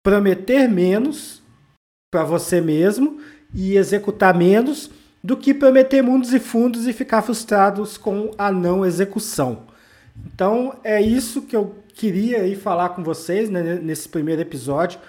prometer 0.04 0.68
menos 0.68 1.42
para 2.12 2.26
você 2.26 2.60
mesmo 2.60 3.22
e 3.56 3.78
executar 3.78 4.36
menos 4.36 4.92
do 5.24 5.38
que 5.38 5.54
prometer 5.54 6.02
mundos 6.02 6.34
e 6.34 6.40
fundos 6.40 6.86
e 6.86 6.92
ficar 6.92 7.22
frustrados 7.22 7.98
com 7.98 8.32
a 8.38 8.52
não 8.52 8.86
execução. 8.86 9.68
Então 10.26 10.76
é 10.84 11.02
isso 11.02 11.44
que 11.44 11.56
eu 11.56 11.76
queria 11.94 12.40
aí 12.40 12.56
falar 12.56 12.90
com 12.90 13.04
vocês 13.04 13.50
né, 13.50 13.80
nesse 13.82 14.10
primeiro 14.10 14.42
episódio. 14.42 15.00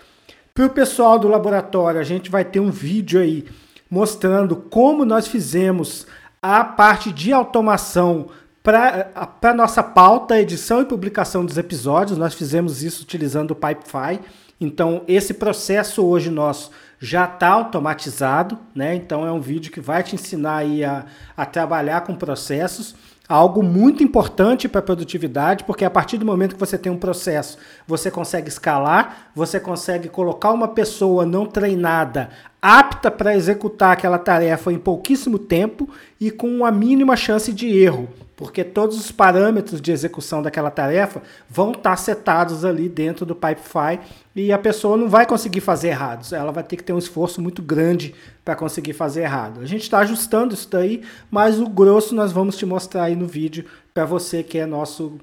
Para 0.54 0.66
o 0.66 0.70
pessoal 0.70 1.18
do 1.18 1.26
laboratório, 1.26 1.98
a 1.98 2.04
gente 2.04 2.30
vai 2.30 2.44
ter 2.44 2.60
um 2.60 2.70
vídeo 2.70 3.20
aí 3.20 3.46
mostrando 3.92 4.56
como 4.56 5.04
nós 5.04 5.26
fizemos 5.26 6.06
a 6.40 6.64
parte 6.64 7.12
de 7.12 7.30
automação 7.30 8.28
para 8.62 9.10
a 9.14 9.52
nossa 9.52 9.82
pauta, 9.82 10.40
edição 10.40 10.80
e 10.80 10.86
publicação 10.86 11.44
dos 11.44 11.58
episódios. 11.58 12.16
Nós 12.16 12.32
fizemos 12.32 12.82
isso 12.82 13.02
utilizando 13.02 13.50
o 13.50 13.54
Pipefy. 13.54 14.18
Então, 14.58 15.02
esse 15.06 15.34
processo 15.34 16.06
hoje 16.06 16.30
nosso 16.30 16.70
já 16.98 17.26
está 17.26 17.48
automatizado, 17.48 18.58
né? 18.74 18.94
Então, 18.94 19.26
é 19.26 19.30
um 19.30 19.40
vídeo 19.42 19.70
que 19.70 19.80
vai 19.80 20.02
te 20.02 20.14
ensinar 20.14 20.56
aí 20.56 20.82
a, 20.82 21.04
a 21.36 21.44
trabalhar 21.44 22.00
com 22.00 22.14
processos 22.14 22.94
algo 23.28 23.62
muito 23.62 24.02
importante 24.02 24.68
para 24.68 24.80
a 24.80 24.82
produtividade, 24.82 25.64
porque 25.64 25.84
a 25.84 25.90
partir 25.90 26.18
do 26.18 26.26
momento 26.26 26.54
que 26.54 26.60
você 26.60 26.76
tem 26.76 26.92
um 26.92 26.98
processo, 26.98 27.56
você 27.86 28.10
consegue 28.10 28.48
escalar, 28.48 29.30
você 29.34 29.58
consegue 29.58 30.08
colocar 30.08 30.52
uma 30.52 30.68
pessoa 30.68 31.24
não 31.24 31.46
treinada 31.46 32.28
apta 32.62 33.10
para 33.10 33.34
executar 33.34 33.90
aquela 33.90 34.18
tarefa 34.18 34.72
em 34.72 34.78
pouquíssimo 34.78 35.36
tempo 35.36 35.88
e 36.20 36.30
com 36.30 36.64
a 36.64 36.70
mínima 36.70 37.16
chance 37.16 37.52
de 37.52 37.76
erro, 37.76 38.08
porque 38.36 38.62
todos 38.62 38.96
os 38.96 39.10
parâmetros 39.10 39.80
de 39.80 39.90
execução 39.90 40.40
daquela 40.40 40.70
tarefa 40.70 41.20
vão 41.50 41.72
estar 41.72 41.90
tá 41.90 41.96
setados 41.96 42.64
ali 42.64 42.88
dentro 42.88 43.26
do 43.26 43.34
Pipefy 43.34 43.98
e 44.36 44.52
a 44.52 44.58
pessoa 44.58 44.96
não 44.96 45.08
vai 45.08 45.26
conseguir 45.26 45.60
fazer 45.60 45.88
errados, 45.88 46.32
ela 46.32 46.52
vai 46.52 46.62
ter 46.62 46.76
que 46.76 46.84
ter 46.84 46.92
um 46.92 46.98
esforço 46.98 47.42
muito 47.42 47.60
grande 47.60 48.14
para 48.44 48.54
conseguir 48.54 48.92
fazer 48.92 49.22
errado. 49.22 49.60
A 49.60 49.66
gente 49.66 49.82
está 49.82 49.98
ajustando 49.98 50.54
isso 50.54 50.68
daí, 50.70 51.02
mas 51.28 51.58
o 51.58 51.68
grosso 51.68 52.14
nós 52.14 52.30
vamos 52.30 52.56
te 52.56 52.64
mostrar 52.64 53.04
aí 53.04 53.16
no 53.16 53.26
vídeo 53.26 53.64
para 53.92 54.04
você 54.04 54.40
que 54.40 54.56
é 54.56 54.66
nosso 54.66 55.18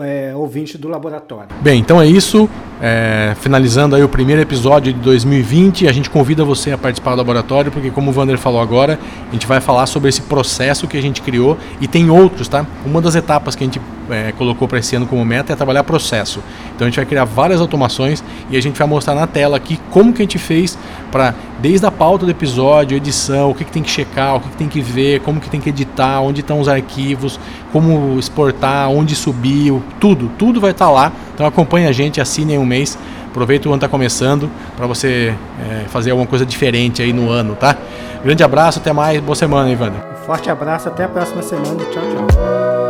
é, 0.00 0.32
ouvinte 0.34 0.78
do 0.78 0.88
laboratório. 0.88 1.54
Bem, 1.60 1.80
então 1.80 2.00
é 2.00 2.06
isso. 2.06 2.48
É, 2.84 3.36
finalizando 3.36 3.94
aí 3.94 4.02
o 4.02 4.08
primeiro 4.08 4.42
episódio 4.42 4.92
de 4.92 4.98
2020, 4.98 5.86
a 5.86 5.92
gente 5.92 6.10
convida 6.10 6.44
você 6.44 6.72
a 6.72 6.78
participar 6.78 7.12
do 7.12 7.18
laboratório, 7.18 7.70
porque 7.70 7.92
como 7.92 8.10
o 8.10 8.12
Vander 8.12 8.36
falou 8.36 8.60
agora, 8.60 8.98
a 9.28 9.32
gente 9.32 9.46
vai 9.46 9.60
falar 9.60 9.86
sobre 9.86 10.08
esse 10.08 10.22
processo 10.22 10.88
que 10.88 10.96
a 10.96 11.00
gente 11.00 11.22
criou 11.22 11.56
e 11.80 11.86
tem 11.86 12.10
outros, 12.10 12.48
tá? 12.48 12.66
Uma 12.84 13.00
das 13.00 13.14
etapas 13.14 13.54
que 13.54 13.62
a 13.62 13.66
gente 13.68 13.80
é, 14.10 14.32
colocou 14.32 14.66
para 14.66 14.80
esse 14.80 14.96
ano 14.96 15.06
como 15.06 15.24
meta 15.24 15.52
é 15.52 15.56
trabalhar 15.56 15.84
processo. 15.84 16.40
Então 16.74 16.86
a 16.86 16.90
gente 16.90 16.96
vai 16.96 17.06
criar 17.06 17.24
várias 17.24 17.60
automações 17.60 18.22
e 18.50 18.56
a 18.56 18.60
gente 18.60 18.76
vai 18.76 18.88
mostrar 18.88 19.14
na 19.14 19.28
tela 19.28 19.56
aqui 19.56 19.78
como 19.90 20.12
que 20.12 20.20
a 20.20 20.24
gente 20.24 20.38
fez 20.38 20.76
para, 21.10 21.34
desde 21.60 21.86
a 21.86 21.90
pauta 21.90 22.24
do 22.24 22.30
episódio, 22.30 22.96
edição, 22.96 23.50
o 23.50 23.54
que, 23.54 23.64
que 23.64 23.70
tem 23.70 23.82
que 23.82 23.90
checar, 23.90 24.36
o 24.36 24.40
que, 24.40 24.48
que 24.48 24.56
tem 24.56 24.68
que 24.68 24.80
ver, 24.80 25.20
como 25.20 25.40
que 25.40 25.48
tem 25.48 25.60
que 25.60 25.68
editar, 25.68 26.20
onde 26.20 26.40
estão 26.40 26.58
os 26.58 26.68
arquivos, 26.68 27.38
como 27.72 28.18
exportar, 28.18 28.90
onde 28.90 29.14
subir, 29.14 29.72
tudo, 30.00 30.30
tudo 30.38 30.60
vai 30.60 30.72
estar 30.72 30.86
tá 30.86 30.90
lá. 30.90 31.12
Então 31.34 31.46
acompanhe 31.46 31.86
a 31.86 31.92
gente, 31.92 32.20
assine 32.20 32.52
aí 32.52 32.58
um 32.58 32.66
mês, 32.72 32.98
aproveita 33.26 33.68
o 33.68 33.72
ano 33.72 33.76
está 33.76 33.88
começando 33.88 34.50
para 34.76 34.86
você 34.86 35.34
é, 35.60 35.84
fazer 35.88 36.10
alguma 36.10 36.26
coisa 36.26 36.44
diferente 36.46 37.02
aí 37.02 37.12
no 37.12 37.30
ano, 37.30 37.54
tá? 37.54 37.76
Grande 38.24 38.42
abraço, 38.42 38.78
até 38.78 38.92
mais, 38.92 39.20
boa 39.20 39.36
semana, 39.36 39.70
Ivana. 39.70 39.96
Um 40.12 40.24
forte 40.24 40.50
abraço, 40.50 40.88
até 40.88 41.04
a 41.04 41.08
próxima 41.08 41.42
semana, 41.42 41.84
tchau, 41.90 42.02
tchau. 42.02 42.81